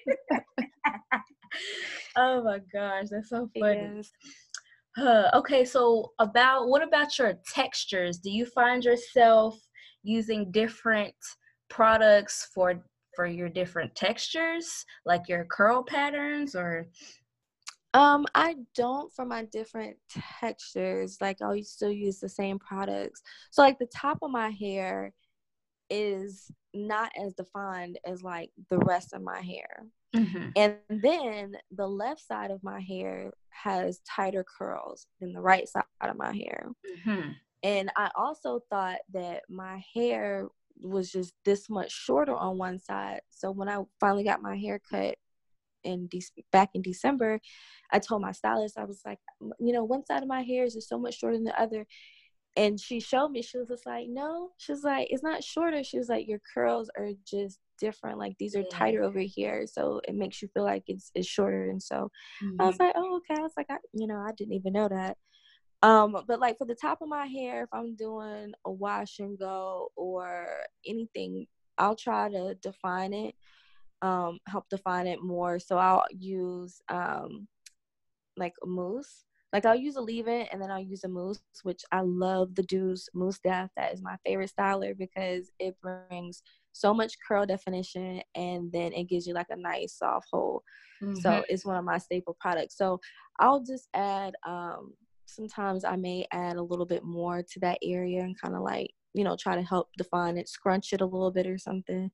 oh 2.16 2.42
my 2.42 2.60
gosh, 2.72 3.06
that's 3.10 3.30
so 3.30 3.48
funny. 3.58 4.02
Uh, 4.98 5.30
okay, 5.34 5.64
so 5.64 6.12
about 6.18 6.68
what 6.68 6.82
about 6.82 7.18
your 7.18 7.34
textures? 7.46 8.18
Do 8.18 8.30
you 8.30 8.44
find 8.46 8.84
yourself 8.84 9.58
using 10.02 10.50
different 10.50 11.14
products 11.68 12.48
for 12.52 12.82
for 13.14 13.26
your 13.26 13.48
different 13.48 13.94
textures, 13.94 14.84
like 15.04 15.28
your 15.28 15.44
curl 15.44 15.82
patterns 15.82 16.54
or 16.54 16.88
um, 17.92 18.24
I 18.36 18.54
don't 18.76 19.12
for 19.12 19.24
my 19.24 19.44
different 19.46 19.96
textures. 20.40 21.18
Like 21.20 21.42
I'll 21.42 21.60
still 21.62 21.90
use 21.90 22.20
the 22.20 22.28
same 22.28 22.58
products. 22.58 23.20
So 23.50 23.62
like 23.62 23.78
the 23.78 23.86
top 23.86 24.18
of 24.22 24.30
my 24.30 24.50
hair 24.50 25.12
is 25.88 26.50
not 26.72 27.10
as 27.20 27.34
defined 27.34 27.98
as 28.06 28.22
like 28.22 28.50
the 28.70 28.78
rest 28.78 29.12
of 29.12 29.22
my 29.22 29.40
hair. 29.40 29.84
Mm-hmm. 30.14 30.50
And 30.56 30.76
then 30.88 31.56
the 31.72 31.86
left 31.86 32.26
side 32.26 32.50
of 32.50 32.62
my 32.62 32.80
hair 32.80 33.32
has 33.50 34.00
tighter 34.08 34.44
curls 34.44 35.06
than 35.20 35.32
the 35.32 35.40
right 35.40 35.68
side 35.68 35.84
of 36.00 36.16
my 36.16 36.32
hair. 36.32 36.68
Mm-hmm. 37.06 37.30
And 37.62 37.90
I 37.96 38.10
also 38.14 38.60
thought 38.70 39.00
that 39.12 39.42
my 39.48 39.82
hair 39.94 40.48
was 40.82 41.10
just 41.10 41.32
this 41.44 41.68
much 41.68 41.92
shorter 41.92 42.34
on 42.34 42.58
one 42.58 42.78
side. 42.78 43.20
So 43.30 43.50
when 43.50 43.68
I 43.68 43.78
finally 43.98 44.24
got 44.24 44.42
my 44.42 44.56
hair 44.56 44.80
cut 44.90 45.16
in 45.84 46.08
de- 46.08 46.22
back 46.52 46.70
in 46.74 46.82
December, 46.82 47.40
I 47.90 47.98
told 47.98 48.22
my 48.22 48.32
stylist 48.32 48.78
I 48.78 48.84
was 48.84 49.00
like, 49.04 49.18
you 49.58 49.72
know, 49.72 49.84
one 49.84 50.04
side 50.04 50.22
of 50.22 50.28
my 50.28 50.42
hair 50.42 50.64
is 50.64 50.74
just 50.74 50.88
so 50.88 50.98
much 50.98 51.18
shorter 51.18 51.36
than 51.36 51.44
the 51.44 51.60
other. 51.60 51.86
And 52.56 52.80
she 52.80 53.00
showed 53.00 53.30
me, 53.30 53.42
she 53.42 53.58
was 53.58 53.68
just 53.68 53.86
like, 53.86 54.06
no, 54.08 54.50
she 54.58 54.72
was 54.72 54.82
like, 54.82 55.08
it's 55.10 55.22
not 55.22 55.44
shorter. 55.44 55.84
She 55.84 55.98
was 55.98 56.08
like, 56.08 56.26
your 56.26 56.40
curls 56.52 56.90
are 56.98 57.10
just 57.24 57.58
different. 57.78 58.18
Like 58.18 58.34
these 58.38 58.56
are 58.56 58.64
tighter 58.64 59.02
over 59.02 59.20
here. 59.20 59.66
So 59.66 60.00
it 60.06 60.14
makes 60.14 60.42
you 60.42 60.48
feel 60.52 60.64
like 60.64 60.82
it's, 60.88 61.10
it's 61.14 61.28
shorter. 61.28 61.70
And 61.70 61.82
so 61.82 62.10
mm-hmm. 62.42 62.60
I 62.60 62.66
was 62.66 62.74
mm-hmm. 62.74 62.84
like, 62.84 62.94
oh, 62.96 63.16
okay. 63.18 63.40
I 63.40 63.42
was 63.42 63.52
like, 63.56 63.68
I, 63.70 63.76
you 63.94 64.06
know, 64.06 64.16
I 64.18 64.32
didn't 64.36 64.54
even 64.54 64.72
know 64.72 64.88
that. 64.88 65.16
Um, 65.82 66.16
but 66.26 66.40
like 66.40 66.58
for 66.58 66.66
the 66.66 66.74
top 66.74 67.00
of 67.00 67.08
my 67.08 67.26
hair, 67.26 67.64
if 67.64 67.70
I'm 67.72 67.96
doing 67.96 68.52
a 68.64 68.70
wash 68.70 69.18
and 69.18 69.38
go 69.38 69.88
or 69.96 70.46
anything, 70.86 71.46
I'll 71.78 71.96
try 71.96 72.28
to 72.30 72.54
define 72.56 73.14
it, 73.14 73.34
um, 74.02 74.38
help 74.46 74.68
define 74.68 75.06
it 75.06 75.22
more. 75.22 75.58
So 75.58 75.78
I'll 75.78 76.04
use 76.10 76.82
um, 76.88 77.48
like 78.36 78.54
a 78.62 78.66
mousse. 78.66 79.24
Like 79.52 79.66
I'll 79.66 79.74
use 79.74 79.96
a 79.96 80.00
leave-in 80.00 80.46
and 80.52 80.62
then 80.62 80.70
I'll 80.70 80.78
use 80.82 81.02
a 81.02 81.08
mousse, 81.08 81.40
which 81.64 81.82
I 81.90 82.02
love 82.02 82.54
the 82.54 82.62
Deuce 82.62 83.08
Mousse 83.14 83.40
Def. 83.42 83.70
That 83.76 83.92
is 83.92 84.00
my 84.02 84.16
favorite 84.24 84.52
styler 84.56 84.96
because 84.96 85.50
it 85.58 85.76
brings 85.80 86.42
so 86.72 86.94
much 86.94 87.14
curl 87.26 87.46
definition 87.46 88.22
and 88.36 88.70
then 88.70 88.92
it 88.92 89.08
gives 89.08 89.26
you 89.26 89.34
like 89.34 89.48
a 89.50 89.56
nice 89.56 89.94
soft 89.94 90.28
hold. 90.30 90.62
Mm-hmm. 91.02 91.16
So 91.16 91.42
it's 91.48 91.64
one 91.64 91.76
of 91.76 91.84
my 91.84 91.98
staple 91.98 92.36
products. 92.38 92.76
So 92.76 93.00
I'll 93.40 93.62
just 93.62 93.88
add 93.94 94.34
um 94.46 94.92
sometimes 95.34 95.84
I 95.84 95.96
may 95.96 96.26
add 96.32 96.56
a 96.56 96.62
little 96.62 96.86
bit 96.86 97.04
more 97.04 97.42
to 97.42 97.60
that 97.60 97.78
area 97.82 98.20
and 98.22 98.40
kind 98.40 98.54
of 98.54 98.62
like, 98.62 98.92
you 99.14 99.24
know, 99.24 99.36
try 99.36 99.56
to 99.56 99.62
help 99.62 99.88
define 99.96 100.36
it, 100.36 100.48
scrunch 100.48 100.92
it 100.92 101.00
a 101.00 101.06
little 101.06 101.30
bit 101.30 101.46
or 101.46 101.58
something 101.58 102.10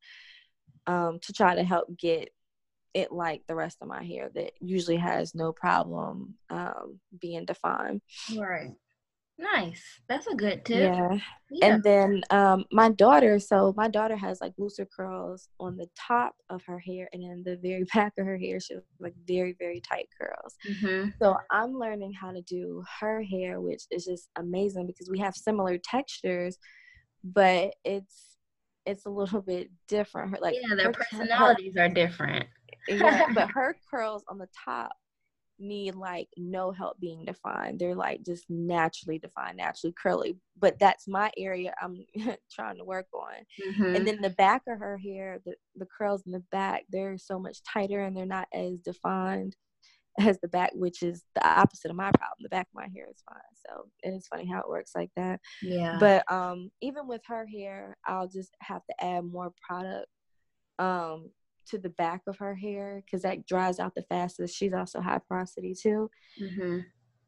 um, 0.86 1.18
to 1.22 1.32
try 1.32 1.54
to 1.54 1.64
help 1.64 1.88
get 1.98 2.30
it 2.94 3.12
like 3.12 3.42
the 3.46 3.54
rest 3.54 3.78
of 3.82 3.88
my 3.88 4.02
hair 4.02 4.30
that 4.34 4.52
usually 4.60 4.96
has 4.96 5.34
no 5.34 5.52
problem 5.52 6.34
um, 6.48 6.98
being 7.20 7.44
defined. 7.44 8.00
Right. 8.36 8.72
Nice. 9.38 9.82
That's 10.08 10.26
a 10.26 10.34
good 10.34 10.64
tip. 10.64 10.94
Yeah. 10.94 11.18
yeah. 11.50 11.66
And 11.66 11.82
then 11.82 12.22
um 12.30 12.64
my 12.72 12.90
daughter, 12.90 13.38
so 13.38 13.74
my 13.76 13.88
daughter 13.88 14.16
has 14.16 14.40
like 14.40 14.54
looser 14.56 14.86
curls 14.86 15.48
on 15.60 15.76
the 15.76 15.88
top 15.96 16.34
of 16.48 16.62
her 16.66 16.78
hair 16.78 17.08
and 17.12 17.22
in 17.22 17.42
the 17.44 17.56
very 17.56 17.84
back 17.94 18.14
of 18.18 18.24
her 18.24 18.38
hair 18.38 18.60
she 18.60 18.74
has 18.74 18.82
like 18.98 19.14
very 19.26 19.54
very 19.58 19.80
tight 19.80 20.08
curls. 20.18 20.54
Mm-hmm. 20.68 21.10
So 21.20 21.36
I'm 21.50 21.78
learning 21.78 22.14
how 22.14 22.32
to 22.32 22.40
do 22.42 22.82
her 23.00 23.22
hair 23.22 23.60
which 23.60 23.82
is 23.90 24.06
just 24.06 24.28
amazing 24.36 24.86
because 24.86 25.10
we 25.10 25.18
have 25.18 25.34
similar 25.36 25.76
textures 25.78 26.56
but 27.22 27.74
it's 27.84 28.36
it's 28.86 29.04
a 29.04 29.10
little 29.10 29.42
bit 29.46 29.70
different. 29.88 30.30
Her, 30.30 30.38
like 30.40 30.54
Yeah, 30.60 30.74
their 30.76 30.92
personalities 30.92 31.76
are 31.76 31.88
different. 31.88 32.46
yeah, 32.88 33.26
but 33.34 33.50
her 33.54 33.76
curls 33.90 34.24
on 34.28 34.38
the 34.38 34.48
top 34.64 34.92
need 35.58 35.94
like 35.94 36.28
no 36.36 36.70
help 36.70 36.98
being 37.00 37.24
defined. 37.24 37.78
They're 37.78 37.94
like 37.94 38.22
just 38.24 38.44
naturally 38.48 39.18
defined, 39.18 39.56
naturally 39.56 39.94
curly. 40.00 40.38
But 40.58 40.78
that's 40.78 41.08
my 41.08 41.30
area 41.36 41.74
I'm 41.80 42.04
trying 42.52 42.76
to 42.78 42.84
work 42.84 43.06
on. 43.12 43.34
Mm-hmm. 43.68 43.96
And 43.96 44.06
then 44.06 44.20
the 44.20 44.30
back 44.30 44.62
of 44.68 44.78
her 44.78 44.98
hair, 44.98 45.40
the, 45.44 45.54
the 45.76 45.86
curls 45.86 46.22
in 46.26 46.32
the 46.32 46.44
back, 46.50 46.84
they're 46.90 47.18
so 47.18 47.38
much 47.38 47.58
tighter 47.62 48.02
and 48.02 48.16
they're 48.16 48.26
not 48.26 48.48
as 48.52 48.78
defined 48.78 49.56
as 50.18 50.38
the 50.40 50.48
back, 50.48 50.70
which 50.74 51.02
is 51.02 51.24
the 51.34 51.46
opposite 51.46 51.90
of 51.90 51.96
my 51.96 52.10
problem. 52.10 52.38
The 52.40 52.48
back 52.48 52.66
of 52.68 52.74
my 52.74 52.88
hair 52.94 53.06
is 53.10 53.22
fine. 53.28 53.38
So 53.66 53.88
it's 54.02 54.28
funny 54.28 54.46
how 54.46 54.60
it 54.60 54.68
works 54.68 54.92
like 54.94 55.10
that. 55.16 55.40
Yeah. 55.62 55.98
But 56.00 56.30
um 56.32 56.70
even 56.80 57.06
with 57.06 57.22
her 57.26 57.46
hair, 57.46 57.96
I'll 58.06 58.28
just 58.28 58.54
have 58.60 58.82
to 58.86 59.04
add 59.04 59.24
more 59.24 59.52
product 59.66 60.06
um 60.78 61.30
to 61.68 61.78
the 61.78 61.90
back 61.90 62.22
of 62.26 62.38
her 62.38 62.54
hair 62.54 63.02
because 63.04 63.22
that 63.22 63.46
dries 63.46 63.78
out 63.78 63.94
the 63.94 64.02
fastest. 64.02 64.56
She's 64.56 64.72
also 64.72 65.00
high 65.00 65.20
porosity 65.28 65.74
too. 65.74 66.10
Mm-hmm. 66.40 66.78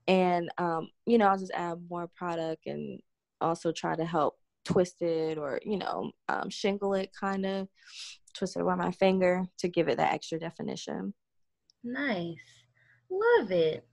And, 0.07 0.51
um, 0.59 0.91
you 1.07 1.19
know, 1.19 1.29
I'll 1.29 1.39
just 1.39 1.53
add 1.53 1.79
more 1.91 2.09
product 2.17 2.67
and 2.67 3.01
also 3.41 3.73
try 3.73 3.95
to 3.95 4.05
help 4.05 4.37
twist 4.65 5.03
it 5.03 5.39
or, 5.39 5.61
you 5.65 5.79
know, 5.79 6.13
um, 6.29 6.51
shingle 6.51 6.95
it 6.95 7.11
kind 7.19 7.45
of, 7.45 7.69
twist 8.35 8.57
it 8.57 8.61
around 8.61 8.79
my 8.79 8.93
finger 8.93 9.45
to 9.59 9.69
give 9.69 9.89
it 9.89 9.99
that 9.99 10.13
extra 10.13 10.39
definition. 10.39 11.13
Nice. 11.85 12.37
Love 13.11 13.51
it. 13.51 13.87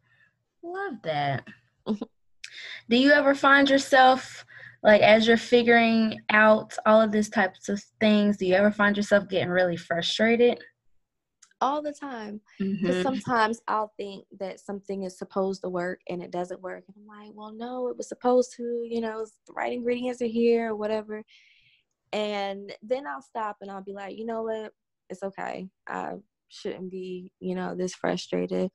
Love 0.63 0.95
that. 1.03 1.47
Do 1.87 2.97
you 2.97 3.11
ever 3.11 3.35
find 3.35 3.69
yourself 3.69 4.45
like 4.84 5.01
as 5.01 5.27
you're 5.27 5.38
figuring 5.38 6.20
out 6.29 6.74
all 6.86 7.01
of 7.01 7.12
these 7.12 7.29
types 7.29 7.70
of 7.70 7.82
things 8.00 8.38
do 8.38 8.46
you 8.46 8.53
ever 8.53 8.72
find 8.72 8.96
yourself 8.98 9.27
getting 9.29 9.50
really 9.50 9.77
frustrated? 9.77 10.60
All 11.62 11.82
the 11.82 11.94
time 11.94 12.41
mm-hmm. 12.62 13.01
sometimes 13.01 13.62
i'll 13.70 13.94
think 13.98 14.25
that 14.39 14.60
something 14.60 15.03
is 15.03 15.17
supposed 15.17 15.62
to 15.63 15.70
work 15.70 16.01
and 16.10 16.22
it 16.22 16.29
doesn't 16.29 16.62
work 16.62 16.84
and 16.88 16.96
i'm 16.98 17.08
like 17.08 17.32
well 17.34 17.53
no 17.53 17.88
it 17.88 17.96
was 17.96 18.10
supposed 18.10 18.53
to 18.58 18.86
you 18.88 19.00
know 19.00 19.25
the 19.48 19.53
right 19.53 19.72
ingredients 19.72 20.22
are 20.22 20.25
here 20.27 20.72
or 20.72 20.75
whatever 20.75 21.24
and 22.12 22.74
then 22.84 23.08
i'll 23.08 23.22
stop 23.22 23.58
and 23.62 23.72
i'll 23.72 23.84
be 23.84 23.94
like 23.94 24.17
you 24.17 24.25
know 24.25 24.44
what? 24.44 24.74
It's 25.10 25.22
okay. 25.22 25.67
I 25.88 26.13
shouldn't 26.50 26.89
be 26.91 27.32
you 27.39 27.55
know 27.55 27.75
this 27.75 27.94
frustrated. 27.94 28.72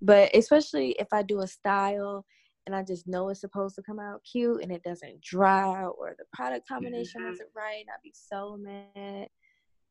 But 0.00 0.34
especially 0.34 0.96
if 0.98 1.08
i 1.12 1.22
do 1.22 1.40
a 1.40 1.46
style 1.46 2.24
and 2.66 2.74
I 2.74 2.82
just 2.82 3.08
know 3.08 3.28
it's 3.28 3.40
supposed 3.40 3.74
to 3.76 3.82
come 3.82 3.98
out 3.98 4.22
cute 4.30 4.62
and 4.62 4.70
it 4.70 4.82
doesn't 4.82 5.20
dry 5.20 5.84
or 5.84 6.14
the 6.18 6.24
product 6.32 6.68
combination 6.68 7.22
mm-hmm. 7.22 7.32
isn't 7.32 7.48
right, 7.56 7.84
I'd 7.88 8.02
be 8.02 8.14
so 8.14 8.56
mad. 8.58 9.28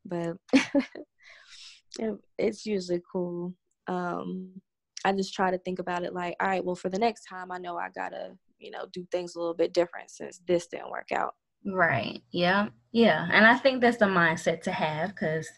but 0.04 0.36
it's 2.38 2.66
usually 2.66 3.00
cool. 3.12 3.54
Um, 3.88 4.50
I 5.04 5.12
just 5.12 5.34
try 5.34 5.50
to 5.50 5.58
think 5.58 5.78
about 5.78 6.04
it 6.04 6.14
like, 6.14 6.36
all 6.40 6.48
right, 6.48 6.64
well, 6.64 6.76
for 6.76 6.88
the 6.88 6.98
next 6.98 7.24
time, 7.24 7.50
I 7.50 7.58
know 7.58 7.76
I 7.76 7.88
gotta, 7.94 8.36
you 8.58 8.70
know, 8.70 8.86
do 8.92 9.06
things 9.10 9.34
a 9.34 9.38
little 9.38 9.54
bit 9.54 9.74
different 9.74 10.10
since 10.10 10.40
this 10.46 10.68
didn't 10.68 10.90
work 10.90 11.12
out. 11.12 11.34
Right. 11.64 12.22
Yeah. 12.30 12.68
Yeah. 12.92 13.28
And 13.30 13.46
I 13.46 13.56
think 13.56 13.80
that's 13.80 13.98
the 13.98 14.06
mindset 14.06 14.62
to 14.62 14.72
have 14.72 15.10
because, 15.10 15.48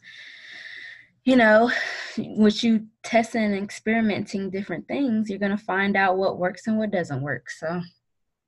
you 1.25 1.37
know, 1.37 1.71
with 2.19 2.62
you 2.62 2.87
testing 3.02 3.43
and 3.43 3.62
experimenting 3.62 4.50
different 4.50 4.87
things, 4.87 5.31
you're 5.31 5.38
going 5.38 5.57
to 5.57 5.64
find 5.64 5.97
out 5.97 6.19
what 6.19 6.38
works 6.38 6.66
and 6.66 6.78
what 6.78 6.90
doesn't 6.90 7.23
work. 7.23 7.50
So, 7.50 7.81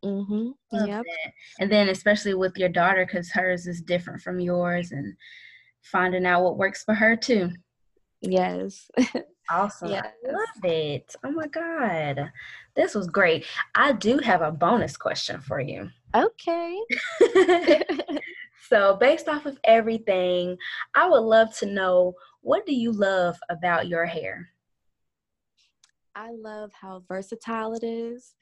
mm-hmm. 0.05 0.51
Yep. 0.73 1.05
And 1.59 1.73
then, 1.73 1.89
especially 1.89 2.35
with 2.35 2.57
your 2.59 2.69
daughter, 2.69 3.07
because 3.07 3.31
hers 3.31 3.67
is 3.67 3.81
different 3.81 4.21
from 4.21 4.41
yours, 4.41 4.93
and 4.93 5.17
finding 5.83 6.27
out 6.27 6.43
what 6.43 6.59
works 6.59 6.85
for 6.85 6.95
her 6.95 7.17
too. 7.17 7.51
Yes. 8.21 8.91
Awesome. 9.51 9.91
Yes. 9.91 10.07
I 10.27 10.33
love 10.33 10.65
it. 10.65 11.15
Oh 11.25 11.31
my 11.31 11.47
God. 11.47 12.33
This 12.75 12.95
was 12.95 13.07
great. 13.07 13.47
I 13.75 13.93
do 13.93 14.19
have 14.19 14.43
a 14.43 14.51
bonus 14.51 14.97
question 14.97 15.41
for 15.41 15.61
you. 15.61 15.89
Okay. 16.15 16.81
so, 18.69 18.97
based 18.97 19.29
off 19.29 19.47
of 19.47 19.59
everything, 19.65 20.57
I 20.95 21.09
would 21.09 21.21
love 21.21 21.57
to 21.59 21.67
know 21.67 22.15
what 22.47 22.65
do 22.65 22.73
you 22.73 22.93
love 22.93 23.37
about 23.49 23.89
your 23.89 24.07
hair? 24.07 24.49
I 26.15 26.31
love 26.31 26.71
how 26.81 27.03
versatile 27.09 27.75
it 27.75 27.83
is. 27.83 28.37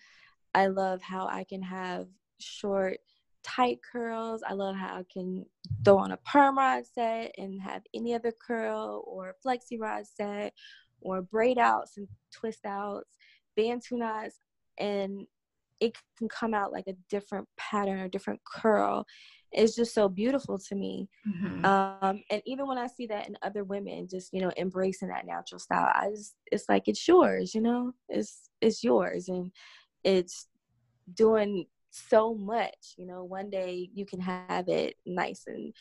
I 0.54 0.66
love 0.66 1.00
how 1.00 1.26
I 1.26 1.44
can 1.44 1.62
have 1.62 2.08
short, 2.38 2.98
tight 3.42 3.78
curls. 3.80 4.42
I 4.46 4.52
love 4.52 4.76
how 4.76 4.96
I 4.96 5.04
can 5.10 5.46
throw 5.86 5.96
on 5.96 6.12
a 6.12 6.18
perm 6.18 6.58
rod 6.58 6.84
set 6.84 7.34
and 7.38 7.62
have 7.62 7.80
any 7.94 8.12
other 8.12 8.30
curl 8.30 9.04
or 9.06 9.36
flexi 9.42 9.80
rod 9.80 10.04
set 10.06 10.52
or 11.00 11.22
braid 11.22 11.56
outs 11.56 11.96
and 11.96 12.06
twist 12.30 12.66
outs, 12.66 13.16
bantu 13.56 13.96
knots, 13.96 14.38
and 14.76 15.26
it 15.80 15.96
can 16.18 16.28
come 16.28 16.54
out 16.54 16.72
like 16.72 16.86
a 16.86 16.94
different 17.08 17.48
pattern 17.56 18.00
or 18.00 18.08
different 18.08 18.40
curl. 18.44 19.04
It's 19.52 19.76
just 19.76 19.94
so 19.94 20.08
beautiful 20.08 20.58
to 20.58 20.74
me. 20.74 21.08
Mm-hmm. 21.28 21.64
Um, 21.64 22.22
and 22.30 22.42
even 22.44 22.66
when 22.66 22.78
I 22.78 22.88
see 22.88 23.06
that 23.06 23.28
in 23.28 23.36
other 23.42 23.64
women, 23.64 24.08
just 24.10 24.32
you 24.32 24.40
know, 24.40 24.50
embracing 24.56 25.08
that 25.08 25.26
natural 25.26 25.58
style, 25.58 25.92
I 25.94 26.10
just 26.10 26.34
it's 26.50 26.68
like 26.68 26.88
it's 26.88 27.06
yours, 27.06 27.54
you 27.54 27.60
know, 27.60 27.92
it's 28.08 28.50
it's 28.60 28.82
yours, 28.82 29.28
and 29.28 29.52
it's 30.02 30.48
doing 31.14 31.66
so 31.90 32.34
much. 32.34 32.94
You 32.96 33.06
know, 33.06 33.24
one 33.24 33.50
day 33.50 33.88
you 33.94 34.04
can 34.06 34.20
have 34.20 34.68
it 34.68 34.96
nice 35.06 35.44
and 35.46 35.72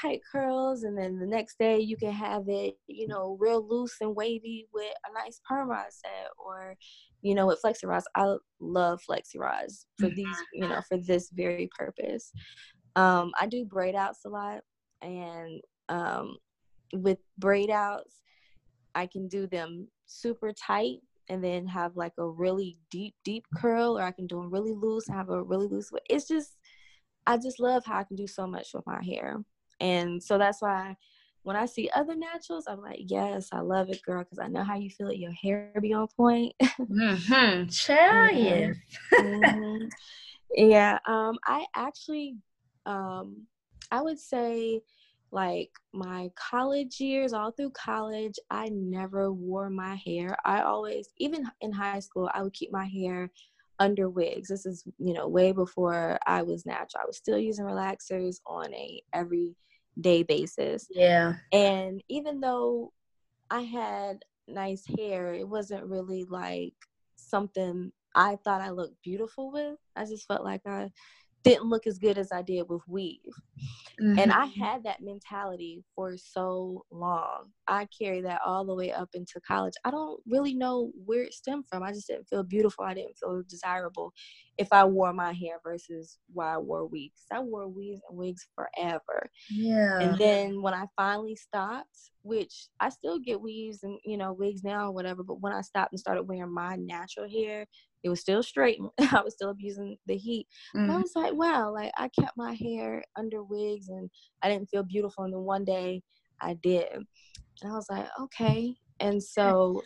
tight 0.00 0.20
curls 0.30 0.82
and 0.82 0.96
then 0.96 1.18
the 1.18 1.26
next 1.26 1.58
day 1.58 1.78
you 1.78 1.96
can 1.96 2.12
have 2.12 2.44
it 2.48 2.74
you 2.86 3.06
know 3.06 3.36
real 3.38 3.66
loose 3.66 3.96
and 4.00 4.14
wavy 4.14 4.66
with 4.72 4.92
a 5.08 5.12
nice 5.14 5.40
perm 5.48 5.68
rod 5.68 5.86
set 5.90 6.28
or 6.38 6.76
you 7.22 7.34
know 7.34 7.46
with 7.46 7.60
flexi 7.64 7.86
rods. 7.86 8.06
I 8.14 8.36
love 8.60 9.00
flexi 9.08 9.38
rods 9.38 9.86
for 9.98 10.08
these 10.08 10.26
mm-hmm. 10.26 10.62
you 10.62 10.68
know 10.68 10.80
for 10.88 10.98
this 10.98 11.30
very 11.30 11.68
purpose. 11.76 12.30
Um 12.96 13.32
i 13.40 13.46
do 13.46 13.64
braid 13.64 13.94
outs 13.94 14.24
a 14.24 14.28
lot 14.28 14.60
and 15.02 15.60
um 15.88 16.36
with 16.92 17.18
braid 17.38 17.70
outs 17.70 18.20
i 18.94 19.06
can 19.06 19.26
do 19.28 19.46
them 19.46 19.88
super 20.06 20.52
tight 20.52 20.98
and 21.28 21.42
then 21.42 21.66
have 21.66 21.96
like 21.96 22.12
a 22.18 22.26
really 22.26 22.78
deep 22.90 23.14
deep 23.24 23.44
curl 23.56 23.98
or 23.98 24.02
i 24.02 24.12
can 24.12 24.26
do 24.26 24.36
them 24.36 24.50
really 24.50 24.72
loose 24.72 25.08
and 25.08 25.16
have 25.16 25.30
a 25.30 25.42
really 25.42 25.66
loose 25.66 25.90
it's 26.08 26.28
just 26.28 26.56
i 27.26 27.36
just 27.36 27.58
love 27.58 27.84
how 27.84 27.98
i 27.98 28.04
can 28.04 28.16
do 28.16 28.26
so 28.26 28.46
much 28.46 28.68
with 28.72 28.86
my 28.86 29.02
hair 29.02 29.38
and 29.80 30.22
so 30.22 30.38
that's 30.38 30.62
why 30.62 30.96
when 31.44 31.56
I 31.56 31.66
see 31.66 31.90
other 31.94 32.16
naturals, 32.16 32.64
I'm 32.66 32.80
like, 32.80 33.00
yes, 33.00 33.50
I 33.52 33.60
love 33.60 33.90
it, 33.90 34.02
girl, 34.02 34.24
because 34.24 34.38
I 34.38 34.48
know 34.48 34.64
how 34.64 34.76
you 34.76 34.88
feel 34.88 35.08
it. 35.08 35.18
Your 35.18 35.32
hair 35.32 35.72
be 35.80 35.92
on 35.92 36.08
point. 36.16 36.54
mm-hmm. 36.62 37.68
Chill, 37.68 38.30
yes. 38.30 38.76
mm-hmm. 39.12 39.86
Yeah. 40.56 40.98
Um, 41.06 41.36
I 41.44 41.66
actually, 41.76 42.36
um, 42.86 43.42
I 43.90 44.00
would 44.00 44.18
say, 44.18 44.80
like 45.32 45.70
my 45.92 46.30
college 46.36 47.00
years, 47.00 47.32
all 47.32 47.50
through 47.50 47.70
college, 47.70 48.38
I 48.50 48.70
never 48.70 49.32
wore 49.32 49.68
my 49.68 49.96
hair. 49.96 50.36
I 50.46 50.62
always, 50.62 51.08
even 51.18 51.44
in 51.60 51.72
high 51.72 51.98
school, 51.98 52.30
I 52.32 52.42
would 52.42 52.52
keep 52.54 52.72
my 52.72 52.86
hair 52.86 53.30
under 53.78 54.08
wigs. 54.08 54.48
This 54.48 54.66
is, 54.66 54.84
you 54.98 55.14
know, 55.14 55.28
way 55.28 55.52
before 55.52 56.18
I 56.26 56.42
was 56.42 56.66
natural. 56.66 57.02
I 57.02 57.06
was 57.06 57.16
still 57.16 57.38
using 57.38 57.64
relaxers 57.64 58.36
on 58.46 58.72
a 58.74 59.02
every 59.12 59.56
day 60.00 60.22
basis. 60.22 60.86
Yeah. 60.90 61.34
And 61.52 62.02
even 62.08 62.40
though 62.40 62.92
I 63.50 63.60
had 63.60 64.18
nice 64.48 64.84
hair, 64.98 65.34
it 65.34 65.48
wasn't 65.48 65.86
really 65.86 66.24
like 66.28 66.74
something 67.16 67.92
I 68.14 68.36
thought 68.44 68.60
I 68.60 68.70
looked 68.70 69.02
beautiful 69.02 69.52
with. 69.52 69.78
I 69.96 70.04
just 70.04 70.26
felt 70.26 70.44
like 70.44 70.62
I 70.66 70.90
didn't 71.44 71.68
look 71.68 71.86
as 71.86 71.98
good 71.98 72.18
as 72.18 72.32
I 72.32 72.42
did 72.42 72.68
with 72.68 72.82
weave. 72.88 73.20
Mm-hmm. 74.00 74.18
And 74.18 74.32
I 74.32 74.46
mm-hmm. 74.46 74.60
had 74.60 74.82
that 74.84 75.02
mentality 75.02 75.84
for 75.94 76.16
so 76.16 76.84
long. 76.90 77.50
I 77.68 77.86
carried 77.96 78.24
that 78.24 78.40
all 78.44 78.64
the 78.64 78.74
way 78.74 78.90
up 78.90 79.10
into 79.14 79.40
college. 79.46 79.74
I 79.84 79.90
don't 79.90 80.20
really 80.26 80.54
know 80.54 80.90
where 81.04 81.22
it 81.22 81.34
stemmed 81.34 81.66
from. 81.68 81.82
I 81.82 81.92
just 81.92 82.08
didn't 82.08 82.28
feel 82.28 82.42
beautiful. 82.42 82.84
I 82.84 82.94
didn't 82.94 83.16
feel 83.18 83.42
desirable 83.48 84.12
if 84.58 84.68
I 84.72 84.84
wore 84.84 85.12
my 85.12 85.32
hair 85.32 85.56
versus 85.64 86.18
why 86.32 86.54
I 86.54 86.58
wore 86.58 86.86
wigs. 86.86 87.22
I 87.32 87.40
wore 87.40 87.68
wigs 87.68 88.00
and 88.08 88.18
wigs 88.18 88.46
forever. 88.54 89.30
Yeah. 89.50 89.98
And 90.00 90.18
then 90.18 90.62
when 90.62 90.74
I 90.74 90.86
finally 90.96 91.36
stopped, 91.36 92.10
which 92.22 92.68
I 92.80 92.88
still 92.88 93.18
get 93.18 93.40
weaves 93.40 93.82
and 93.82 93.98
you 94.04 94.16
know 94.16 94.32
wigs 94.32 94.62
now 94.62 94.88
or 94.88 94.92
whatever, 94.92 95.22
but 95.22 95.40
when 95.40 95.52
I 95.52 95.60
stopped 95.60 95.92
and 95.92 96.00
started 96.00 96.22
wearing 96.24 96.52
my 96.52 96.76
natural 96.76 97.28
hair, 97.28 97.66
it 98.02 98.08
was 98.08 98.20
still 98.20 98.42
straight. 98.42 98.78
I 99.00 99.22
was 99.22 99.34
still 99.34 99.50
abusing 99.50 99.96
the 100.06 100.16
heat. 100.16 100.46
Mm. 100.76 100.90
I 100.90 100.96
was 100.98 101.12
like, 101.16 101.34
wow, 101.34 101.72
like 101.72 101.92
I 101.96 102.08
kept 102.08 102.36
my 102.36 102.54
hair 102.54 103.02
under 103.16 103.42
wigs 103.42 103.88
and 103.88 104.08
I 104.42 104.48
didn't 104.48 104.68
feel 104.68 104.84
beautiful. 104.84 105.24
And 105.24 105.32
then 105.32 105.40
one 105.40 105.64
day 105.64 106.02
I 106.40 106.54
did. 106.62 106.92
And 106.92 107.72
I 107.72 107.74
was 107.74 107.86
like, 107.90 108.06
okay. 108.20 108.74
And 109.00 109.22
so 109.22 109.82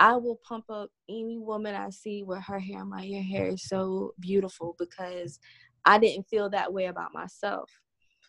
I 0.00 0.16
will 0.16 0.40
pump 0.46 0.64
up 0.70 0.90
any 1.08 1.38
woman 1.38 1.74
I 1.74 1.90
see 1.90 2.22
with 2.22 2.42
her 2.44 2.58
hair. 2.58 2.80
I'm 2.80 2.90
like, 2.90 3.08
your 3.08 3.22
hair 3.22 3.48
is 3.48 3.68
so 3.68 4.12
beautiful 4.20 4.76
because 4.78 5.38
I 5.84 5.98
didn't 5.98 6.28
feel 6.28 6.48
that 6.50 6.72
way 6.72 6.86
about 6.86 7.12
myself. 7.12 7.70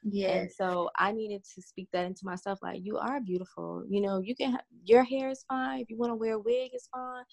Yeah. 0.03 0.29
And 0.29 0.51
so 0.51 0.89
I 0.97 1.11
needed 1.11 1.43
to 1.55 1.61
speak 1.61 1.89
that 1.93 2.05
into 2.05 2.21
myself. 2.23 2.59
Like, 2.61 2.79
you 2.81 2.97
are 2.97 3.19
beautiful. 3.19 3.83
You 3.87 4.01
know, 4.01 4.19
you 4.19 4.35
can, 4.35 4.53
ha- 4.53 4.63
your 4.83 5.03
hair 5.03 5.29
is 5.29 5.43
fine. 5.47 5.81
If 5.81 5.89
you 5.89 5.97
want 5.97 6.11
to 6.11 6.15
wear 6.15 6.35
a 6.35 6.39
wig, 6.39 6.71
it's 6.73 6.87
fine 6.87 7.23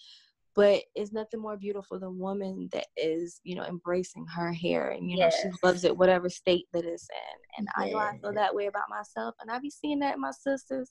but 0.56 0.82
it's 0.94 1.12
nothing 1.12 1.38
more 1.38 1.58
beautiful 1.58 2.00
than 2.00 2.08
a 2.08 2.12
woman 2.12 2.68
that 2.72 2.86
is 2.96 3.40
you 3.44 3.54
know 3.54 3.64
embracing 3.64 4.26
her 4.26 4.52
hair 4.52 4.90
and 4.90 5.08
you 5.08 5.16
know 5.16 5.26
yes. 5.26 5.36
she 5.40 5.48
loves 5.62 5.84
it 5.84 5.96
whatever 5.96 6.28
state 6.28 6.64
that 6.72 6.84
it's 6.84 7.06
in 7.10 7.58
and 7.58 7.68
i 7.76 7.90
know 7.90 7.98
i 7.98 8.18
feel 8.18 8.32
that 8.32 8.54
way 8.54 8.66
about 8.66 8.88
myself 8.88 9.34
and 9.40 9.50
i 9.50 9.58
be 9.60 9.70
seeing 9.70 10.00
that 10.00 10.14
in 10.14 10.20
my 10.20 10.32
sisters 10.32 10.90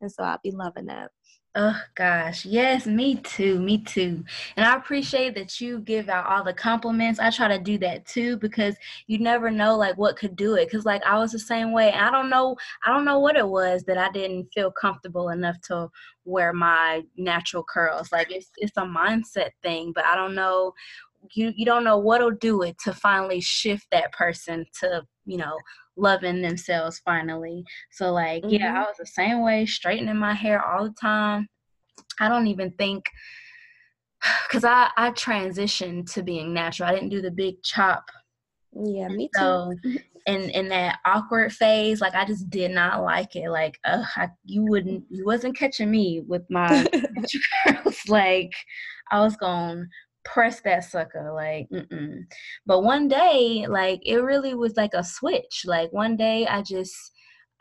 and 0.00 0.10
so 0.12 0.22
i'll 0.22 0.40
be 0.42 0.50
loving 0.50 0.86
that 0.86 1.10
Oh 1.56 1.82
gosh, 1.96 2.46
yes, 2.46 2.86
me 2.86 3.16
too, 3.16 3.58
me 3.58 3.78
too. 3.78 4.22
And 4.54 4.64
I 4.64 4.76
appreciate 4.76 5.34
that 5.34 5.60
you 5.60 5.80
give 5.80 6.08
out 6.08 6.26
all 6.26 6.44
the 6.44 6.52
compliments. 6.52 7.18
I 7.18 7.30
try 7.30 7.48
to 7.48 7.58
do 7.58 7.76
that 7.78 8.06
too 8.06 8.36
because 8.36 8.76
you 9.08 9.18
never 9.18 9.50
know 9.50 9.76
like 9.76 9.98
what 9.98 10.16
could 10.16 10.36
do 10.36 10.54
it. 10.54 10.70
Cause 10.70 10.84
like 10.84 11.04
I 11.04 11.18
was 11.18 11.32
the 11.32 11.40
same 11.40 11.72
way. 11.72 11.92
I 11.92 12.08
don't 12.12 12.30
know, 12.30 12.54
I 12.86 12.92
don't 12.92 13.04
know 13.04 13.18
what 13.18 13.34
it 13.36 13.48
was 13.48 13.82
that 13.84 13.98
I 13.98 14.12
didn't 14.12 14.46
feel 14.54 14.70
comfortable 14.70 15.30
enough 15.30 15.60
to 15.62 15.88
wear 16.24 16.52
my 16.52 17.02
natural 17.16 17.64
curls. 17.64 18.12
Like 18.12 18.30
it's 18.30 18.50
it's 18.58 18.76
a 18.76 18.82
mindset 18.82 19.50
thing, 19.60 19.90
but 19.92 20.04
I 20.04 20.14
don't 20.14 20.36
know 20.36 20.72
you 21.34 21.52
you 21.54 21.64
don't 21.64 21.84
know 21.84 21.98
what'll 21.98 22.30
do 22.30 22.62
it 22.62 22.76
to 22.84 22.92
finally 22.92 23.40
shift 23.40 23.86
that 23.90 24.12
person 24.12 24.64
to 24.80 25.02
you 25.24 25.36
know 25.36 25.56
loving 25.96 26.40
themselves 26.40 27.00
finally. 27.04 27.64
So 27.90 28.12
like 28.12 28.42
mm-hmm. 28.42 28.54
yeah 28.54 28.78
i 28.78 28.80
was 28.80 28.96
the 28.98 29.06
same 29.06 29.42
way 29.42 29.66
straightening 29.66 30.16
my 30.16 30.34
hair 30.34 30.64
all 30.64 30.84
the 30.84 30.94
time. 31.00 31.48
I 32.20 32.28
don't 32.28 32.46
even 32.46 32.70
think 32.72 33.04
because 34.48 34.64
i 34.64 34.90
i 34.96 35.10
transitioned 35.10 36.12
to 36.14 36.22
being 36.22 36.52
natural. 36.52 36.88
I 36.88 36.94
didn't 36.94 37.10
do 37.10 37.22
the 37.22 37.30
big 37.30 37.62
chop. 37.62 38.04
Yeah 38.72 39.08
me 39.08 39.28
so, 39.34 39.72
too. 39.82 39.98
in 40.26 40.50
in 40.50 40.68
that 40.68 41.00
awkward 41.04 41.52
phase 41.52 42.00
like 42.00 42.14
i 42.14 42.24
just 42.24 42.48
did 42.50 42.70
not 42.70 43.02
like 43.02 43.36
it. 43.36 43.50
Like 43.50 43.78
uh 43.84 44.04
you 44.44 44.64
wouldn't 44.64 45.04
you 45.10 45.24
wasn't 45.26 45.56
catching 45.56 45.90
me 45.90 46.20
with 46.26 46.42
my 46.48 46.86
curls. 47.66 47.98
Like 48.08 48.52
i 49.10 49.20
was 49.20 49.36
going 49.36 49.88
press 50.24 50.60
that 50.60 50.84
sucker 50.84 51.32
like 51.32 51.68
mm-mm. 51.70 52.24
but 52.66 52.82
one 52.82 53.08
day 53.08 53.66
like 53.68 54.00
it 54.04 54.18
really 54.18 54.54
was 54.54 54.76
like 54.76 54.94
a 54.94 55.04
switch. 55.04 55.62
Like 55.64 55.92
one 55.92 56.16
day 56.16 56.46
i 56.46 56.62
just 56.62 56.94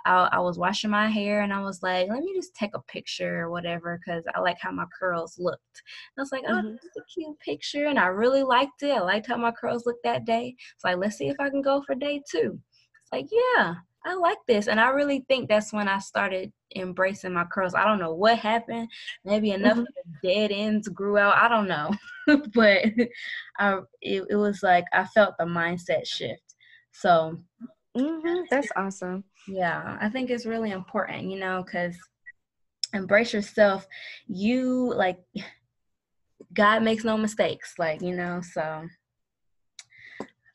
I, 0.05 0.29
I 0.31 0.39
was 0.39 0.57
washing 0.57 0.89
my 0.89 1.09
hair 1.09 1.41
and 1.41 1.53
i 1.53 1.61
was 1.61 1.81
like 1.81 2.09
let 2.09 2.23
me 2.23 2.33
just 2.35 2.55
take 2.55 2.71
a 2.73 2.81
picture 2.81 3.41
or 3.41 3.51
whatever 3.51 3.99
because 3.99 4.23
i 4.33 4.39
like 4.39 4.57
how 4.59 4.71
my 4.71 4.85
curls 4.97 5.35
looked. 5.39 5.83
And 6.15 6.21
i 6.21 6.21
was 6.21 6.31
like 6.31 6.43
oh 6.47 6.53
mm-hmm. 6.53 6.71
this 6.71 6.83
is 6.83 6.91
a 6.97 7.13
cute 7.13 7.39
picture 7.39 7.87
and 7.87 7.99
i 7.99 8.07
really 8.07 8.43
liked 8.43 8.83
it. 8.83 8.91
I 8.91 8.99
liked 9.01 9.27
how 9.27 9.37
my 9.37 9.51
curls 9.51 9.85
looked 9.85 10.03
that 10.03 10.25
day. 10.25 10.55
So 10.77 10.89
like 10.89 10.97
let's 10.97 11.17
see 11.17 11.27
if 11.27 11.39
i 11.39 11.49
can 11.49 11.61
go 11.61 11.81
for 11.85 11.95
day 11.95 12.21
two. 12.29 12.59
It's 13.01 13.11
like 13.11 13.27
yeah 13.31 13.75
I 14.05 14.15
like 14.15 14.37
this. 14.47 14.67
And 14.67 14.79
I 14.79 14.89
really 14.89 15.25
think 15.27 15.49
that's 15.49 15.73
when 15.73 15.87
I 15.87 15.99
started 15.99 16.51
embracing 16.75 17.33
my 17.33 17.45
curls. 17.45 17.73
I 17.73 17.83
don't 17.85 17.99
know 17.99 18.13
what 18.13 18.37
happened. 18.37 18.87
Maybe 19.25 19.51
enough 19.51 19.73
mm-hmm. 19.73 19.81
of 19.81 19.87
the 20.21 20.29
dead 20.33 20.51
ends 20.51 20.87
grew 20.87 21.17
out. 21.17 21.35
I 21.35 21.47
don't 21.47 21.67
know. 21.67 21.91
but 22.53 22.85
I, 23.57 23.79
it, 24.01 24.23
it 24.29 24.35
was 24.35 24.61
like 24.63 24.85
I 24.93 25.05
felt 25.05 25.35
the 25.37 25.45
mindset 25.45 26.05
shift. 26.05 26.55
So 26.91 27.37
mm-hmm. 27.97 28.41
that's 28.49 28.69
awesome. 28.75 29.23
Yeah, 29.47 29.97
I 29.99 30.09
think 30.09 30.29
it's 30.29 30.45
really 30.45 30.71
important, 30.71 31.29
you 31.29 31.39
know, 31.39 31.63
because 31.63 31.97
embrace 32.93 33.33
yourself. 33.33 33.87
You 34.27 34.93
like, 34.95 35.19
God 36.53 36.83
makes 36.83 37.03
no 37.03 37.17
mistakes, 37.17 37.73
like, 37.77 38.01
you 38.01 38.15
know, 38.15 38.41
so 38.41 38.87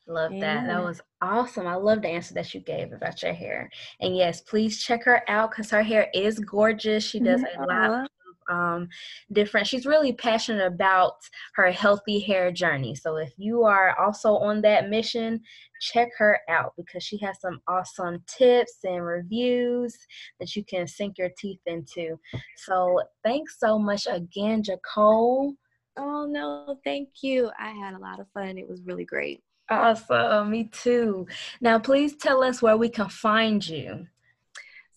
Love 0.07 0.31
that. 0.39 0.67
That 0.67 0.83
was 0.83 1.01
awesome. 1.21 1.65
I 1.65 1.75
love 1.75 2.01
the 2.03 2.09
answer 2.09 2.35
that 2.35 2.53
you 2.53 2.61
gave 2.61 2.93
about 2.93 3.23
your 3.23 3.33
hair. 3.33 3.69
And 3.99 4.15
yes, 4.15 4.41
please 4.41 4.83
check 4.83 5.03
her 5.05 5.23
out 5.27 5.51
because 5.51 5.71
her 5.71 5.81
hair 5.81 6.09
is 6.13 6.39
gorgeous. 6.39 7.03
She 7.03 7.19
does 7.19 7.41
a 7.41 7.65
lot 7.65 8.03
of 8.03 8.07
um, 8.47 8.87
different. 9.31 9.65
She's 9.65 9.87
really 9.87 10.13
passionate 10.13 10.65
about 10.65 11.15
her 11.55 11.71
healthy 11.71 12.19
hair 12.19 12.51
journey. 12.51 12.93
So 12.93 13.17
if 13.17 13.33
you 13.37 13.63
are 13.63 13.99
also 13.99 14.35
on 14.37 14.61
that 14.61 14.89
mission, 14.89 15.41
check 15.81 16.09
her 16.17 16.39
out 16.49 16.73
because 16.77 17.03
she 17.03 17.17
has 17.19 17.39
some 17.41 17.59
awesome 17.67 18.23
tips 18.27 18.77
and 18.83 19.03
reviews 19.03 19.97
that 20.39 20.55
you 20.55 20.63
can 20.63 20.87
sink 20.87 21.17
your 21.17 21.31
teeth 21.37 21.61
into. 21.65 22.19
So 22.57 23.01
thanks 23.23 23.59
so 23.59 23.79
much 23.79 24.05
again, 24.07 24.63
Jacole. 24.63 25.53
Oh 25.97 26.27
no, 26.29 26.77
thank 26.83 27.09
you. 27.21 27.49
I 27.57 27.69
had 27.71 27.95
a 27.95 27.99
lot 27.99 28.19
of 28.19 28.27
fun. 28.33 28.57
It 28.57 28.67
was 28.67 28.83
really 28.83 29.05
great. 29.05 29.41
Awesome. 29.69 30.51
Me 30.51 30.65
too. 30.65 31.27
Now, 31.59 31.79
please 31.79 32.15
tell 32.15 32.43
us 32.43 32.61
where 32.61 32.77
we 32.77 32.89
can 32.89 33.09
find 33.09 33.67
you. 33.67 34.07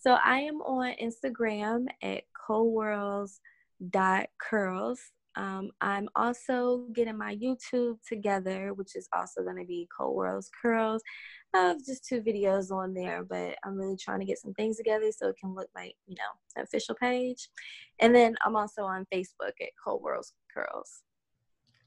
So 0.01 0.19
I 0.23 0.41
am 0.41 0.61
on 0.61 0.95
Instagram 1.03 1.87
at 2.03 2.25
curls. 4.39 5.01
Um, 5.37 5.71
I'm 5.81 6.09
also 6.17 6.87
getting 6.93 7.17
my 7.17 7.37
YouTube 7.37 7.99
together, 8.07 8.75
which 8.75 8.97
is 8.97 9.09
also 9.13 9.43
going 9.43 9.57
to 9.57 9.65
be 9.65 9.89
Worlds 10.01 10.51
Curls. 10.61 11.03
I 11.55 11.59
have 11.59 11.85
just 11.85 12.05
two 12.05 12.21
videos 12.21 12.71
on 12.71 12.93
there, 12.93 13.25
but 13.25 13.57
I'm 13.65 13.77
really 13.77 13.97
trying 13.97 14.21
to 14.21 14.27
get 14.27 14.39
some 14.39 14.53
things 14.55 14.77
together 14.77 15.11
so 15.13 15.29
it 15.29 15.37
can 15.41 15.55
look 15.55 15.69
like, 15.75 15.95
you 16.07 16.17
know, 16.17 16.31
an 16.57 16.65
official 16.65 16.95
page. 16.95 17.49
And 18.01 18.15
then 18.15 18.35
I'm 18.45 18.57
also 18.57 18.83
on 18.83 19.07
Facebook 19.15 19.53
at 19.61 20.01
Worlds 20.03 20.35
Curls. 20.53 21.03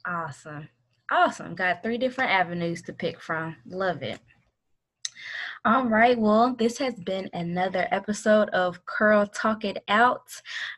Awesome. 0.05 0.69
Awesome. 1.11 1.55
Got 1.55 1.83
three 1.83 1.97
different 1.97 2.31
avenues 2.31 2.81
to 2.83 2.93
pick 2.93 3.19
from. 3.19 3.57
Love 3.65 4.01
it. 4.01 4.19
All 5.63 5.85
right, 5.85 6.17
well, 6.17 6.55
this 6.55 6.79
has 6.79 6.95
been 6.95 7.29
another 7.33 7.87
episode 7.91 8.49
of 8.49 8.83
Curl 8.85 9.27
Talk 9.27 9.63
It 9.63 9.83
Out. 9.89 10.23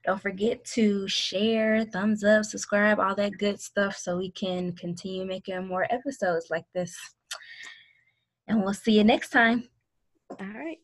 Don't 0.05 0.21
forget 0.21 0.65
to 0.73 1.07
share, 1.07 1.85
thumbs 1.85 2.25
up, 2.25 2.43
subscribe, 2.43 2.99
all 2.99 3.15
that 3.15 3.37
good 3.37 3.61
stuff 3.61 3.95
so 3.95 4.17
we 4.17 4.31
can 4.31 4.73
continue 4.73 5.23
making 5.23 5.67
more 5.67 5.87
episodes 5.89 6.47
like 6.49 6.65
this. 6.73 6.97
And 8.49 8.61
we'll 8.61 8.73
see 8.73 8.97
you 8.97 9.05
next 9.05 9.29
time. 9.29 9.69
All 10.31 10.47
right. 10.47 10.79